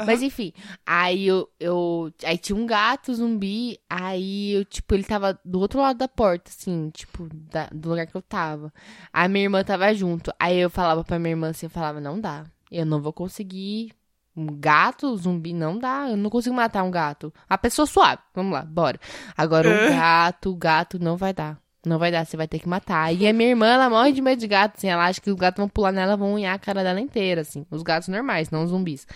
[0.06, 0.52] Mas enfim,
[0.86, 2.12] aí eu, eu.
[2.24, 6.48] Aí tinha um gato zumbi, aí eu, tipo, ele tava do outro lado da porta,
[6.50, 8.72] assim, tipo, da- do lugar que eu tava.
[9.12, 10.32] A minha irmã tava junto.
[10.38, 12.44] Aí eu falava pra minha irmã assim, eu falava, não dá.
[12.70, 13.92] Eu não vou conseguir.
[14.36, 16.06] Um gato zumbi não dá.
[16.08, 17.34] Eu não consigo matar um gato.
[17.48, 18.22] A pessoa suave.
[18.32, 18.98] Vamos lá, bora.
[19.36, 21.58] Agora o gato, o gato não vai dar.
[21.84, 23.14] Não vai dar, você vai ter que matar.
[23.14, 24.88] E a minha irmã, ela morre de medo de gato, assim.
[24.88, 27.64] Ela acha que os gatos vão pular nela, vão unhar a cara dela inteira, assim.
[27.70, 29.06] Os gatos normais, não os zumbis.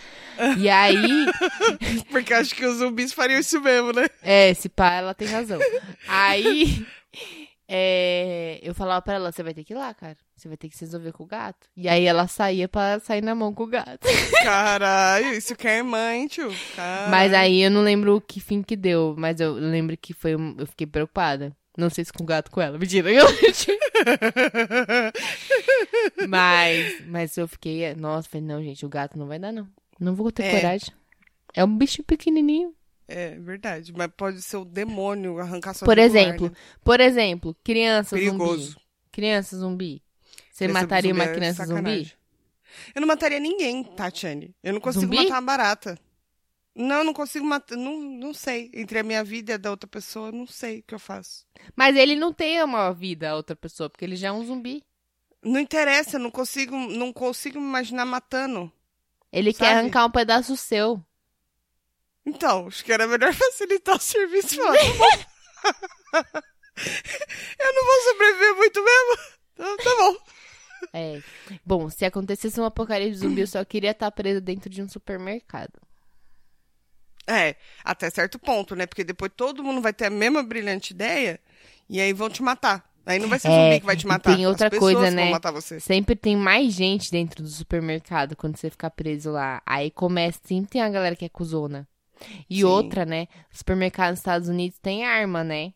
[0.58, 1.26] E aí,
[2.10, 4.06] Porque acho que os zumbis fariam isso mesmo, né?
[4.22, 5.58] é, esse pá, ela tem razão.
[6.08, 6.86] Aí,
[7.68, 10.16] é, eu falava pra ela, você vai ter que ir lá, cara.
[10.36, 11.66] Você vai ter que se resolver com o gato.
[11.76, 14.06] E aí ela saía pra sair na mão com o gato.
[14.42, 16.50] Caralho, isso que é mãe, tio.
[16.74, 17.10] Caralho.
[17.10, 20.66] Mas aí eu não lembro que fim que deu, mas eu lembro que foi, eu
[20.66, 21.54] fiquei preocupada.
[21.76, 23.10] Não sei se com o gato com ela, mentira.
[23.12, 23.26] Eu...
[26.28, 29.68] mas, mas eu fiquei, nossa, falei, não, gente, o gato não vai dar, não.
[29.98, 30.50] Não vou ter É.
[30.60, 30.90] coragem.
[31.54, 32.74] É um bicho pequenininho.
[33.06, 36.54] É verdade, mas pode ser o demônio arrancar sua Por exemplo, né?
[36.82, 38.70] por exemplo, criança Perigoso.
[38.72, 38.76] zumbi.
[39.12, 40.02] Criança zumbi.
[40.50, 42.12] Você Criança mataria zumbi uma é criança zumbi?
[42.94, 44.54] Eu não mataria ninguém, Tatiane.
[44.62, 45.16] Eu não consigo Zumbi?
[45.16, 45.98] matar uma barata.
[46.74, 47.76] Não, eu não consigo matar.
[47.76, 48.70] Não, não sei.
[48.74, 50.98] Entre a minha vida e a da outra pessoa, eu não sei o que eu
[50.98, 51.46] faço.
[51.76, 54.82] Mas ele não tem uma vida, a outra pessoa, porque ele já é um zumbi.
[55.42, 58.72] Não interessa, eu não consigo, não consigo me imaginar matando.
[59.30, 59.78] Ele quer Sabe?
[59.78, 61.00] arrancar um pedaço seu.
[62.26, 66.40] Então, acho que era melhor facilitar o serviço e falar, tá bom.
[67.58, 69.18] eu não vou sobreviver muito mesmo.
[69.54, 70.16] Então, tá bom.
[70.92, 71.22] É.
[71.64, 75.83] Bom, se acontecesse um apocalipse zumbi, eu só queria estar preso dentro de um supermercado.
[77.26, 78.86] É, até certo ponto, né?
[78.86, 81.40] Porque depois todo mundo vai ter a mesma brilhante ideia
[81.88, 82.84] e aí vão te matar.
[83.06, 84.34] Aí não vai ser É, zumbi que vai te matar.
[84.34, 85.30] tem outra coisa, vão né?
[85.30, 85.78] matar você.
[85.78, 89.62] Sempre tem mais gente dentro do supermercado quando você ficar preso lá.
[89.66, 91.86] Aí começa, sempre tem a galera que é cuzona.
[92.48, 92.64] E Sim.
[92.64, 93.26] outra, né?
[93.50, 95.72] Supermercado nos Estados Unidos tem arma, né?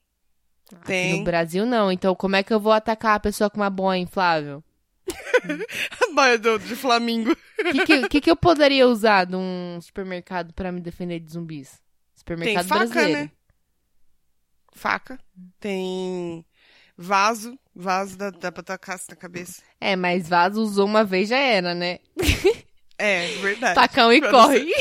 [0.73, 1.19] Aqui Tem.
[1.19, 1.91] no Brasil não.
[1.93, 4.63] Então como é que eu vou atacar a pessoa com uma boia inflável?
[6.19, 7.33] A do, de Flamingo.
[7.33, 7.37] O
[7.73, 11.71] que, que, que que eu poderia usar de um supermercado pra me defender de zumbis?
[11.71, 11.79] Tem
[12.17, 13.21] Supermercado faca, brasileiro.
[13.21, 13.31] né?
[14.73, 15.19] Faca.
[15.61, 16.45] Tem
[16.97, 17.59] vaso.
[17.75, 19.63] Vaso dá, dá pra tacar assim na cabeça.
[19.81, 22.01] É, mas vaso usou uma vez já era, né?
[23.01, 23.77] É, verdade.
[23.77, 24.73] Tacão e Quando corre.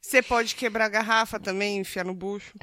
[0.00, 2.54] Você pode quebrar a garrafa também, enfiar no bucho.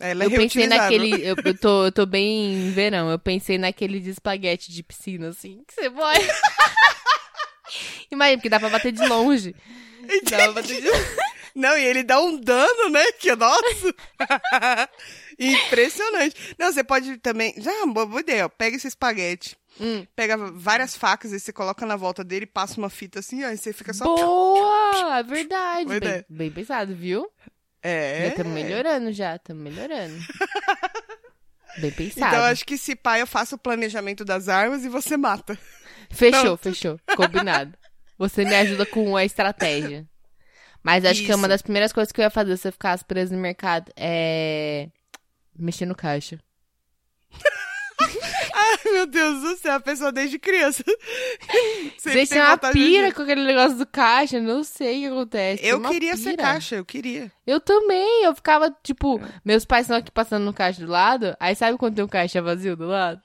[0.00, 1.12] Ela é Eu pensei naquele.
[1.22, 3.10] Eu, eu tô, eu tô bem em verão.
[3.10, 5.62] Eu pensei naquele de espaguete de piscina, assim.
[5.66, 6.20] Que você pode.
[8.10, 9.54] Imagina, porque dá pra bater de longe.
[10.30, 10.88] Dá pra bater de
[11.54, 13.04] Não, e ele dá um dano, né?
[13.12, 13.94] Que nossa!
[15.38, 16.54] Impressionante.
[16.58, 17.54] Não, você pode também.
[17.58, 18.48] Já, boa ideia, ó.
[18.48, 19.56] Pega esse espaguete.
[19.80, 20.06] Hum.
[20.14, 23.56] Pega várias facas e você coloca na volta dele, passa uma fita assim, ó, e
[23.56, 24.04] você fica só.
[24.04, 25.22] Boa!
[25.22, 25.86] Verdade.
[25.86, 27.28] Boa Bem, bem pensado, viu?
[27.84, 28.28] É.
[28.28, 30.16] Estamos melhorando já, estamos melhorando.
[31.76, 32.34] Bem pensado.
[32.34, 35.58] Então acho que se pá, eu faço o planejamento das armas e você mata.
[36.10, 36.98] Fechou, fechou.
[37.14, 37.76] Combinado.
[38.16, 40.08] Você me ajuda com a estratégia.
[40.82, 41.48] Mas acho que é uma Isso.
[41.48, 44.88] das primeiras coisas que eu ia fazer se eu ficasse preso no mercado é.
[45.54, 46.38] mexer no caixa.
[48.92, 50.82] Meu Deus do céu, a pessoa desde criança.
[51.98, 55.00] Sempre Deixa tem uma vontade de- pira com aquele negócio do caixa, não sei o
[55.00, 55.66] que acontece.
[55.66, 56.42] Eu uma queria ser pira.
[56.42, 57.32] caixa, eu queria.
[57.46, 61.54] Eu também, eu ficava, tipo, meus pais estão aqui passando no caixa do lado, aí
[61.54, 63.20] sabe quando tem um caixa vazio do lado?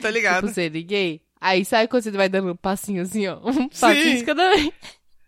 [0.00, 0.42] Tá ligado?
[0.42, 1.20] Tipo, você liguei.
[1.40, 3.38] Aí sabe quando você vai dando um passinho assim, ó?
[3.44, 4.70] Um passinho de cada vez.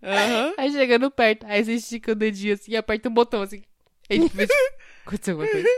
[0.02, 0.54] Aham.
[0.58, 3.62] Aí chegando perto, aí você estica o dedinho assim e aperta o botão assim.
[4.08, 4.38] Aí tipo,
[5.04, 5.68] aconteceu alguma coisa.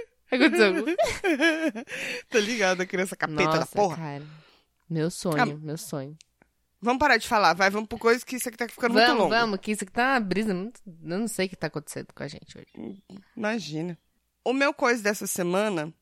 [2.28, 3.96] Tá ligado, a criança capeta da Nossa, porra.
[3.96, 4.24] cara.
[4.88, 6.16] Meu sonho, Ah, meu sonho.
[6.80, 9.18] Vamos parar de falar, vai, vamos por coisa que isso aqui tá ficando muito Vamos,
[9.22, 9.30] longo.
[9.34, 10.80] vamos, que isso aqui tá uma brisa muito...
[10.86, 13.02] Eu não sei o que tá acontecendo com a gente hoje.
[13.36, 13.98] Imagina.
[14.44, 15.92] O meu coisa dessa semana,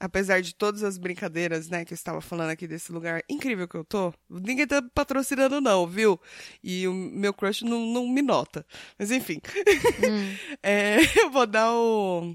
[0.00, 3.76] apesar de todas as brincadeiras, né, que eu estava falando aqui desse lugar incrível que
[3.76, 6.20] eu tô, ninguém tá patrocinando não, viu?
[6.62, 8.66] E o meu crush não, não me nota.
[8.98, 9.40] Mas enfim.
[10.62, 12.34] É, eu vou dar o,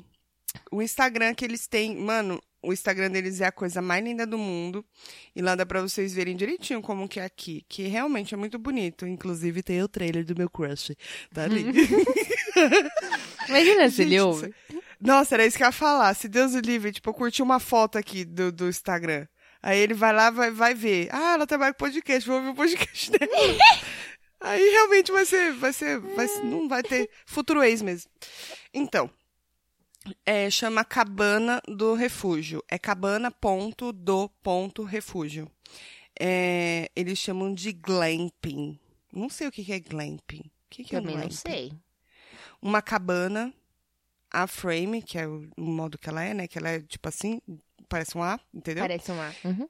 [0.71, 1.95] o Instagram que eles têm.
[1.95, 4.85] Mano, o Instagram deles é a coisa mais linda do mundo.
[5.35, 7.65] E lá dá pra vocês verem direitinho como que é aqui.
[7.67, 9.07] Que realmente é muito bonito.
[9.07, 10.95] Inclusive tem o trailer do meu crush.
[11.33, 11.65] Tá ali.
[13.47, 14.53] Imagina se ele ouve.
[14.99, 16.13] Nossa, era isso que eu ia falar.
[16.13, 19.27] Se Deus o livre, tipo, eu curti uma foto aqui do, do Instagram.
[19.63, 21.07] Aí ele vai lá, vai, vai ver.
[21.11, 23.31] Ah, ela trabalha com podcast, vou ouvir o podcast dela.
[24.43, 28.09] Aí realmente vai ser, vai ser, vai, ser- não vai ter futuro ex mesmo.
[28.73, 29.07] Então,
[30.25, 32.63] é, chama Cabana do Refúgio.
[32.67, 35.49] É cabana ponto do ponto refúgio.
[36.19, 38.79] É, eles chamam de glamping.
[39.11, 40.41] Não sei o que que é glamping.
[40.41, 41.35] O que, que é Também não glamping?
[41.35, 41.73] sei.
[42.61, 43.53] uma cabana
[44.31, 46.47] a frame, que é o, modo que ela é, né?
[46.47, 47.41] Que ela é tipo assim,
[47.89, 48.83] parece um A, entendeu?
[48.83, 49.35] Parece uma...
[49.43, 49.67] Uhum.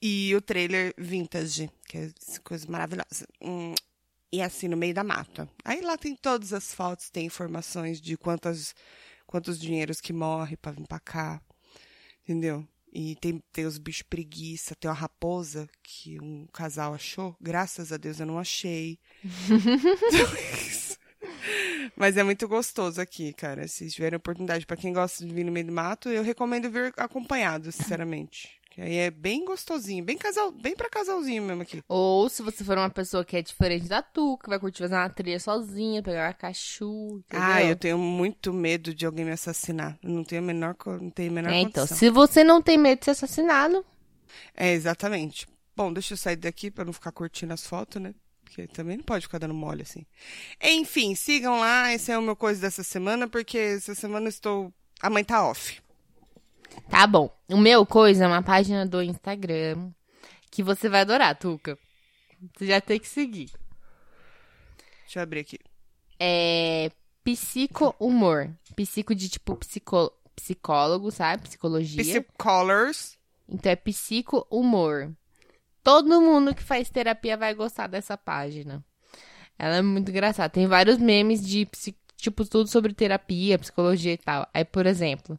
[0.00, 2.10] E o trailer vintage, que é
[2.42, 3.26] coisa maravilhosa.
[3.42, 3.74] Hum,
[4.32, 5.48] e assim, no meio da mata.
[5.64, 8.74] Aí lá tem todas as fotos, tem informações de quantas,
[9.28, 11.40] quantos dinheiros que morre pra vir pra cá,
[12.24, 12.66] entendeu?
[12.90, 17.36] E tem, tem os bichos preguiça, tem uma raposa que um casal achou.
[17.38, 18.98] Graças a Deus eu não achei.
[19.44, 20.34] Então,
[20.66, 20.96] isso.
[21.94, 23.68] Mas é muito gostoso aqui, cara.
[23.68, 26.92] Se tiverem oportunidade, pra quem gosta de vir no meio do mato, eu recomendo vir
[26.96, 28.58] acompanhado, sinceramente.
[28.78, 31.82] Que aí é bem gostosinho, bem casal, bem para casalzinho mesmo aqui.
[31.88, 34.94] Ou se você for uma pessoa que é diferente da tu, que vai curtir fazer
[34.94, 37.20] uma trilha sozinha, pegar uma cachu?
[37.30, 39.98] Ah, eu tenho muito medo de alguém me assassinar.
[40.00, 41.98] Eu não tenho a menor, não tenho a menor É, então, condição.
[41.98, 43.84] se você não tem medo de ser assassinado,
[44.54, 45.48] É, exatamente.
[45.74, 48.14] Bom, deixa eu sair daqui pra não ficar curtindo as fotos, né?
[48.44, 50.06] Porque também não pode ficar dando mole assim.
[50.62, 51.92] Enfim, sigam lá.
[51.92, 54.72] Esse é o meu coisa dessa semana, porque essa semana eu estou.
[55.02, 55.80] A mãe tá off.
[56.90, 57.30] Tá bom.
[57.48, 59.90] O meu coisa é uma página do Instagram
[60.50, 61.78] que você vai adorar, Tuca.
[62.56, 63.50] Você já tem que seguir.
[65.02, 65.58] Deixa eu abrir aqui.
[66.18, 66.90] É
[67.24, 68.50] psico humor.
[68.76, 70.12] Psico de tipo psico...
[70.36, 71.42] psicólogo, sabe?
[71.42, 72.02] Psicologia.
[72.02, 73.18] Psycolors.
[73.48, 75.12] Então é psico humor.
[75.82, 78.84] Todo mundo que faz terapia vai gostar dessa página.
[79.58, 80.48] Ela é muito engraçada.
[80.48, 81.66] Tem vários memes de
[82.16, 84.46] tipo tudo sobre terapia, psicologia e tal.
[84.52, 85.38] Aí, por exemplo,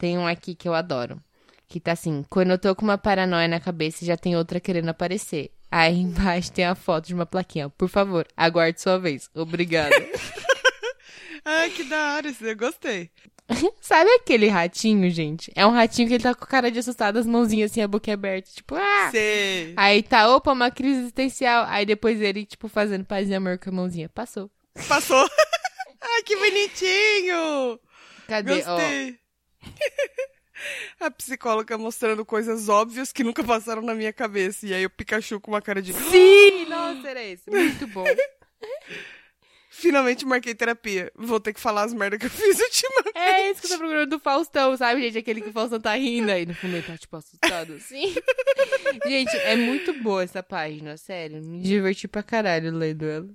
[0.00, 1.22] tem um aqui que eu adoro.
[1.68, 4.88] Que tá assim, quando eu tô com uma paranoia na cabeça, já tem outra querendo
[4.88, 5.52] aparecer.
[5.70, 7.68] Aí embaixo tem a foto de uma plaquinha.
[7.68, 9.30] Por favor, aguarde sua vez.
[9.34, 9.94] Obrigada.
[11.44, 13.10] Ai, que da hora, isso eu gostei.
[13.80, 15.52] Sabe aquele ratinho, gente?
[15.54, 18.12] É um ratinho que ele tá com cara de assustado, as mãozinhas assim, a boca
[18.12, 19.08] aberta, tipo, ah!
[19.10, 19.74] Sei.
[19.76, 21.64] Aí tá, opa, uma crise existencial.
[21.68, 24.08] Aí depois ele, tipo, fazendo paz e amor com a mãozinha.
[24.08, 24.50] Passou.
[24.88, 25.28] Passou.
[26.00, 27.80] Ai, que bonitinho.
[28.26, 28.62] Cadê?
[28.62, 29.19] Gostei.
[31.00, 34.66] A psicóloga mostrando coisas óbvias que nunca passaram na minha cabeça.
[34.66, 35.92] E aí o Pikachu com uma cara de.
[35.92, 36.66] Sim!
[36.66, 37.50] Nossa, era esse.
[37.50, 38.04] Muito bom.
[39.70, 41.10] Finalmente marquei terapia.
[41.16, 43.16] Vou ter que falar as merdas que eu fiz ultimamente.
[43.16, 45.16] É isso que eu tô procurando do Faustão, sabe, gente?
[45.16, 48.14] Aquele que o Faustão tá rindo aí no fundo ele tá, tipo, assustado assim.
[49.06, 51.42] gente, é muito boa essa página, sério.
[51.42, 53.28] Me diverti pra caralho lendo ela.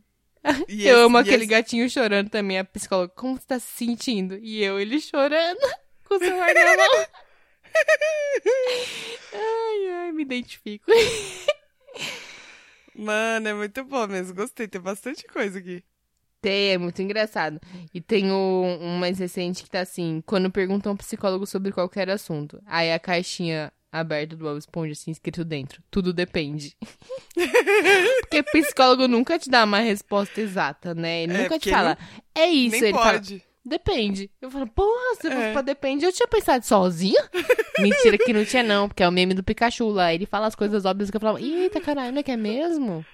[0.70, 3.12] E eu amo e aquele gatinho chorando também, a psicóloga.
[3.16, 4.38] Como você tá se sentindo?
[4.38, 5.68] E eu, ele chorando,
[6.20, 7.06] com o celular na mão.
[9.34, 10.86] Ai, ai, me identifico.
[12.96, 14.34] Mano, é muito bom mesmo.
[14.34, 14.68] Gostei.
[14.68, 15.84] Tem bastante coisa aqui.
[16.42, 17.60] Tem, é muito engraçado.
[17.94, 22.10] E tem o, um mais recente que tá assim, quando perguntam ao psicólogo sobre qualquer
[22.10, 22.62] assunto.
[22.66, 25.82] Aí a caixinha aberta do Bob Esponja, assim, escrito dentro.
[25.90, 26.78] Tudo depende.
[28.22, 31.24] porque psicólogo nunca te dá uma resposta exata, né?
[31.24, 31.98] Ele É, nunca te fala,
[32.34, 32.76] é isso.
[32.76, 33.44] Nem ele fala, pode.
[33.66, 34.30] Depende.
[34.42, 35.52] Eu falo, porra, se É.
[35.52, 37.22] pra depende, eu tinha pensado sozinha.
[37.80, 40.14] Mentira que não tinha não, porque é o meme do Pikachu lá.
[40.14, 43.06] Ele fala as coisas óbvias que eu falava, eita caralho, não é que é mesmo?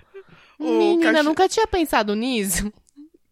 [0.60, 2.72] O Menina, cacho- nunca tinha pensado nisso.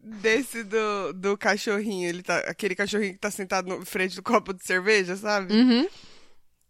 [0.02, 2.38] Desse do, do cachorrinho, ele tá.
[2.38, 5.52] Aquele cachorrinho que tá sentado na frente do copo de cerveja, sabe?
[5.54, 5.86] Uhum.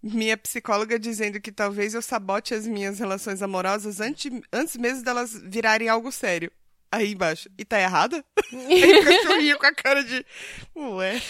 [0.03, 5.33] Minha psicóloga dizendo que talvez eu sabote as minhas relações amorosas antes, antes mesmo delas
[5.45, 6.51] virarem algo sério.
[6.93, 7.49] Aí embaixo.
[7.57, 8.25] E tá errada?
[8.53, 10.25] Aí o cachorrinho com a cara de.
[10.77, 11.21] Ué.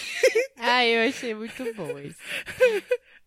[0.57, 2.17] Ah, eu achei muito bom isso.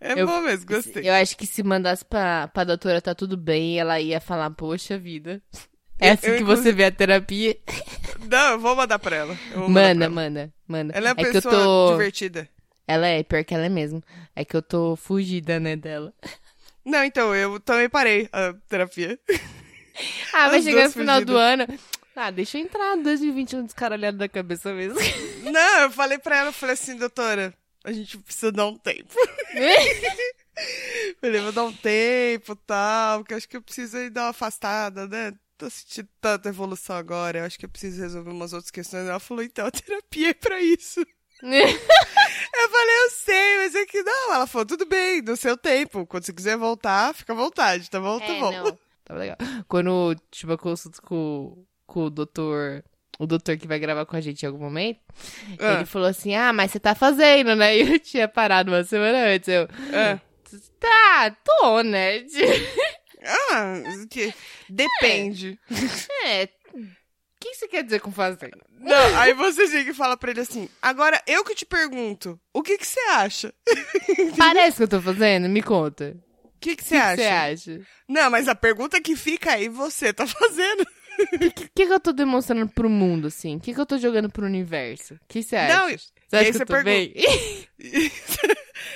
[0.01, 1.09] É Eu- bom mesmo, gostei.
[1.09, 4.99] Eu acho que se mandasse pra, pra doutora tá tudo bem, ela ia falar, poxa
[4.99, 5.41] vida.
[6.01, 7.57] É assim Eu, que você vê a terapia.
[8.29, 9.39] Não, eu vou mandar pra ela.
[9.69, 10.93] Manda, manda, manda.
[10.97, 11.93] Ela é uma eu pessoa tô.
[11.93, 12.49] divertida.
[12.87, 14.03] Ela é, pior que ela é mesmo.
[14.35, 16.13] É que eu tô fugida, né, dela.
[16.85, 19.19] Não, então, eu também parei a terapia.
[20.33, 21.69] Ah, vai chegar no final do fugidas.
[21.71, 21.79] ano.
[22.17, 24.99] Ah, deixa eu entrar 2021 descaralhado da cabeça mesmo.
[25.51, 27.53] Não, eu falei pra ela, eu falei assim, doutora,
[27.83, 29.13] a gente precisa dar um tempo.
[31.21, 34.29] Falei, vou dar um tempo e tal, porque acho que eu preciso aí dar uma
[34.31, 35.33] afastada, né?
[35.59, 39.09] Tô sentindo tanta evolução agora, eu acho que eu preciso resolver umas outras questões.
[39.09, 41.05] Ela falou, então, a terapia é pra isso.
[41.43, 44.35] Eu falei, eu sei, mas é que não.
[44.35, 46.07] Ela falou, tudo bem, no seu tempo.
[46.07, 48.19] Quando você quiser voltar, fica à vontade, tá bom?
[48.19, 48.51] tá É, bom.
[48.53, 48.79] não.
[49.05, 49.37] Tá legal.
[49.69, 52.83] Quando tive a consulta com, com o doutor,
[53.19, 55.01] o doutor que vai gravar com a gente em algum momento,
[55.59, 55.75] Ah.
[55.75, 57.77] ele falou assim, ah, mas você tá fazendo, né?
[57.79, 59.49] E eu tinha parado uma semana antes.
[59.49, 60.21] Eu, É.
[60.81, 62.25] tá, tô, né?
[63.27, 63.81] Ah,
[64.11, 64.35] que...
[64.69, 65.59] depende.
[66.25, 66.79] É, o
[67.41, 68.59] que você quer dizer com fazendo?
[68.79, 72.63] Não, aí você chega e fala pra ele assim, agora eu que te pergunto, o
[72.63, 73.55] que que você acha?
[74.35, 75.49] O Parece que eu tô fazendo?
[75.49, 76.15] Me conta.
[76.61, 77.17] que que você O que acha?
[77.17, 77.81] você acha?
[78.07, 80.87] Não, mas a pergunta que fica aí, você tá fazendo.
[81.19, 83.57] O que, que, que eu tô demonstrando pro mundo, assim?
[83.57, 85.15] O que, que eu tô jogando pro universo?
[85.15, 85.77] O que você acha?
[85.77, 85.97] Não, você
[86.33, 87.15] e acha que você eu bem?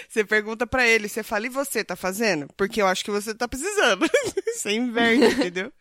[0.08, 2.48] Você pergunta pra ele, você fala, e você tá fazendo?
[2.56, 4.06] Porque eu acho que você tá precisando.
[4.54, 5.72] Você inverte, entendeu?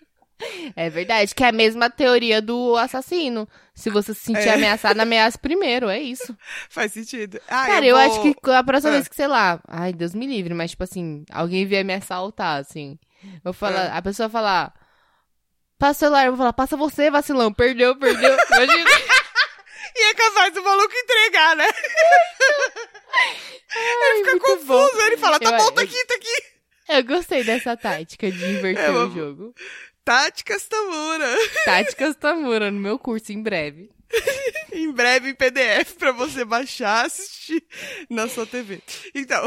[0.76, 3.50] É verdade, que é a mesma teoria do assassino.
[3.74, 4.54] Se você se sentir É.
[4.54, 6.38] ameaçado, ameace primeiro, é isso.
[6.70, 7.40] Faz sentido.
[7.48, 8.96] Ah, Cara, eu, vou- acho que a próxima Ah.
[8.98, 12.62] vez que, sei lá, ai, Deus me livre, mas tipo assim, alguém vier me assaltar,
[12.62, 13.00] assim,
[13.44, 13.98] eu falar, Ah.
[13.98, 14.72] a pessoa falar,
[15.80, 18.36] passa o celular, eu vou falar, passa você, vacilão, perdeu, perdeu.
[18.52, 18.90] Imagina.
[19.96, 21.68] E é capaz do maluco entregar, né?
[23.76, 24.66] ele fica confuso,
[24.98, 25.02] bom.
[25.06, 26.44] ele fala, tá Eu- bom, tá eu- aqui, tá aqui.
[26.90, 29.54] Eu gostei dessa tática de inverter É, o jogo.
[30.06, 31.36] Táticas Tamura.
[31.66, 33.90] Táticas Tamura no meu curso em breve.
[34.72, 37.62] em breve em PDF pra você baixar assistir
[38.10, 38.82] na sua TV.
[39.14, 39.44] Então,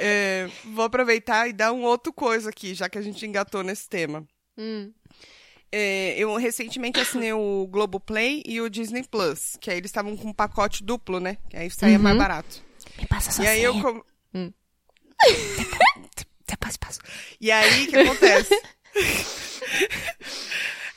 [0.00, 3.86] é, vou aproveitar e dar um outro coisa aqui, já que a gente engatou nesse
[3.86, 4.26] tema.
[4.60, 4.92] Hum.
[5.72, 10.28] É, eu recentemente assinei o Globoplay e o Disney Plus, que aí eles estavam com
[10.28, 11.36] um pacote duplo, né?
[11.48, 12.02] Que aí saía Uhum.
[12.02, 12.62] mais barato.
[12.98, 13.72] Me passa sua E aí eu.
[13.72, 13.84] senha.
[13.84, 14.02] com-
[14.34, 14.52] Hum.
[16.46, 16.98] Depois passo.
[17.40, 18.62] E aí, o que acontece?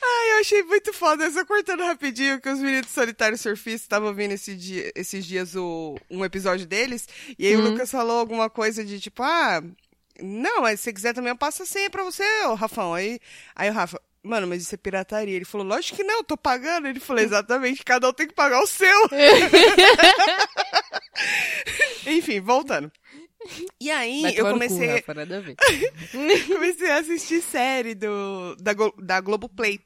[0.06, 1.30] Ai, eu achei muito foda.
[1.30, 5.54] Só cortando rapidinho que os meninos do Solitário Surfista estavam ouvindo esse dia, esses dias
[5.56, 7.08] o, um episódio deles.
[7.38, 7.70] E aí o Uhum.
[7.70, 9.62] Lucas falou alguma coisa de tipo, ah,
[10.20, 12.94] não, mas se você quiser também eu passo a senha pra você, ô Rafão.
[12.94, 13.18] Aí,
[13.54, 15.34] aí o Rafa, mano, mas isso é pirataria.
[15.36, 16.86] Ele falou, lógico que não, eu tô pagando.
[16.88, 19.08] Ele falou, exatamente, cada um tem que pagar o seu.
[22.06, 22.90] Enfim, voltando.
[23.78, 24.86] E aí, eu no cu, comecei.
[24.88, 25.54] Rafa, nada a ver.
[26.48, 29.80] comecei a assistir série do, da, da Globoplay.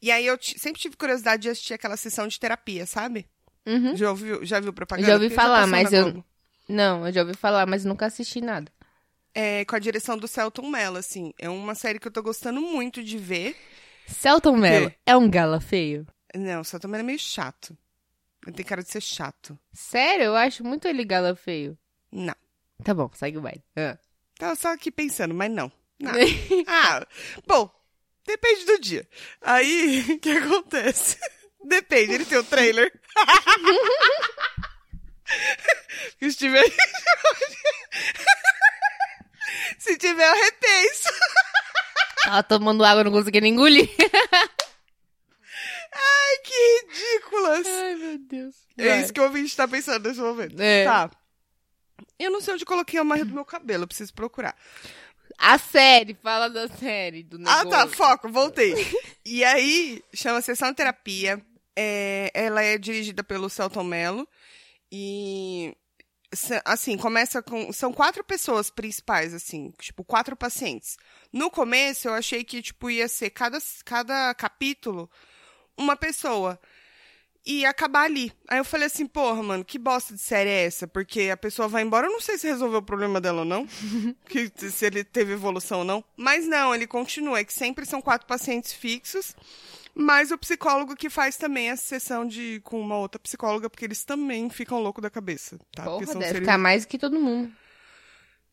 [0.00, 3.26] E aí eu sempre tive curiosidade de assistir aquela sessão de terapia, sabe?
[3.66, 3.94] Uhum.
[3.96, 5.08] Já ouviu, já viu propaganda?
[5.08, 6.24] Já ouvi falar, mas eu- Globo.
[6.68, 8.72] Não, eu já ouvi falar, mas nunca assisti nada.
[9.34, 11.32] É, com a direção do Celton Mello, assim.
[11.38, 13.56] É uma série que eu tô gostando muito de ver.
[14.06, 14.96] Celton Mello quê?
[15.06, 16.06] é um gala feio?
[16.34, 17.76] Não, o Celton Mello é meio chato.
[18.46, 19.58] Ele tem cara de ser chato.
[19.72, 20.24] Sério?
[20.24, 21.78] Eu acho muito ele gala feio.
[22.10, 22.34] Não.
[22.82, 23.62] Tá bom, segue o baile.
[23.76, 23.96] Ah.
[24.38, 25.70] Tava só aqui pensando, mas não.
[26.00, 26.12] Não.
[26.66, 27.06] Ah,
[27.46, 27.70] bom,
[28.26, 29.08] depende do dia.
[29.40, 31.16] Aí, o que acontece?
[31.64, 32.92] Depende, ele tem o trailer.
[36.36, 36.64] Tiver.
[39.82, 41.08] Se tiver, eu repenso.
[42.24, 43.88] Tava tomando água, não conseguia nem engolir.
[45.94, 47.66] Ai, que ridículas.
[47.66, 48.54] Ai, meu Deus.
[48.78, 50.60] É isso que o ouvinte tá pensando nesse momento.
[50.60, 50.84] É.
[50.84, 51.10] Tá.
[52.18, 54.54] Eu não sei onde coloquei a marra do meu cabelo, eu preciso procurar.
[55.38, 57.70] A série, fala da série, do Ah, negócio.
[57.70, 58.74] tá, foco, voltei.
[59.26, 61.44] e aí, chama Sessão Terapia.
[61.76, 64.28] É, ela é dirigida pelo Celton Mello.
[64.90, 65.74] E
[66.64, 67.72] assim, começa com.
[67.72, 70.96] São quatro pessoas principais, assim, tipo, quatro pacientes.
[71.32, 75.10] No começo, eu achei que, tipo, ia ser cada, cada capítulo
[75.76, 76.58] uma pessoa.
[77.44, 78.32] E ia acabar ali.
[78.48, 80.86] Aí eu falei assim, porra, mano, que bosta de série é essa?
[80.86, 83.66] Porque a pessoa vai embora, eu não sei se resolveu o problema dela ou não.
[84.28, 86.04] que, se ele teve evolução ou não.
[86.16, 87.40] Mas não, ele continua.
[87.40, 89.34] É que sempre são quatro pacientes fixos.
[89.94, 94.04] Mas o psicólogo que faz também a sessão de com uma outra psicóloga, porque eles
[94.04, 95.84] também ficam loucos da cabeça, tá?
[95.84, 97.52] Porra, porque são deve seres, ficar mais que todo mundo.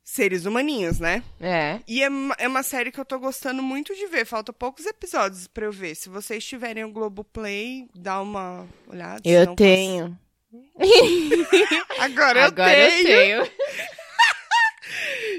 [0.04, 1.24] seres humaninhos, né?
[1.40, 1.80] É.
[1.88, 4.26] E é, uma- é uma série que eu tô gostando muito de ver.
[4.26, 5.96] Falta poucos episódios pra eu ver.
[5.96, 9.22] Se vocês tiverem o Globoplay, dá uma olhada.
[9.24, 10.18] Eu tenho.
[10.50, 10.70] posso-
[12.00, 13.44] Agora, Agora eu eu tenho.
[13.46, 13.52] tenho.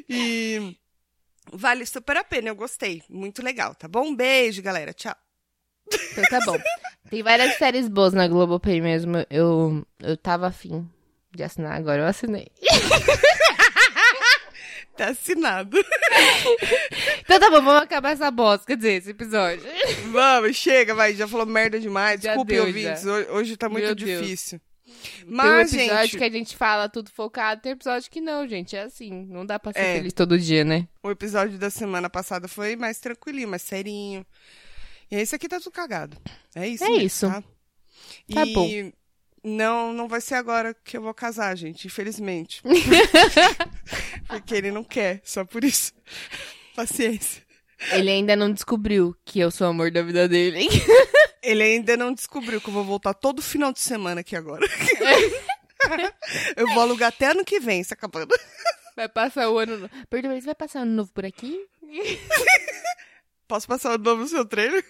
[0.09, 0.77] E
[1.53, 3.03] vale super a pena, eu gostei.
[3.09, 4.07] Muito legal, tá bom?
[4.09, 4.93] Um beijo, galera.
[4.93, 5.15] Tchau.
[6.13, 6.59] Então tá bom.
[7.11, 9.17] Tem várias séries boas na Globoplay mesmo.
[9.31, 10.89] Eu, eu tava afim
[11.35, 12.49] de assinar, agora eu assinei.
[14.97, 15.79] Tá assinado.
[17.21, 19.65] Então tá bom, vamos acabar essa bosta, quer dizer, esse episódio.
[20.11, 21.15] Vamos, chega, vai.
[21.15, 22.21] Já falou merda demais.
[22.21, 23.03] Já Desculpe, deu, ouvintes.
[23.03, 23.11] já.
[23.33, 24.21] Hoje, tá muito Meu Deus.
[24.21, 24.61] difícil.
[25.23, 28.47] tem um Mas, episódio gente, que a gente fala tudo focado, tem episódio que não,
[28.47, 28.77] gente.
[28.77, 29.95] É assim, não dá pra ser É.
[29.97, 30.87] feliz todo dia, né?
[31.03, 34.27] o episódio da semana passada foi mais tranquilinho, mais serinho.
[35.11, 36.17] E esse aqui tá tudo cagado.
[36.55, 36.85] É isso.
[36.85, 37.27] É mesmo, isso.
[37.27, 37.43] Tá,
[38.33, 38.93] Tá e bom.
[39.43, 42.63] Não, não vai ser agora que eu vou casar, gente, infelizmente.
[44.29, 45.93] Porque ele não quer, só por isso.
[46.77, 47.43] Paciência.
[47.93, 50.69] Ele ainda não descobriu que eu sou o amor da vida dele.
[51.43, 54.67] Ele ainda não descobriu que eu vou voltar todo final de semana aqui agora.
[56.55, 58.29] eu vou alugar até ano que vem, se acabando.
[58.95, 59.79] Vai passar o ano.
[59.79, 59.91] novo.
[60.11, 61.67] Perdoa, você vai passar ano novo por aqui?
[63.51, 64.81] Posso passar o nome no seu treino?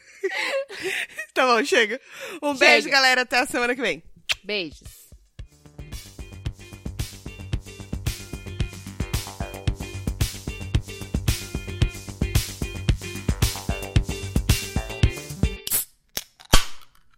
[1.32, 1.98] tá bom, chega.
[2.42, 2.58] Um Chega.
[2.58, 3.22] beijo, galera.
[3.22, 4.02] Até a semana que vem.
[4.44, 4.99] Beijos.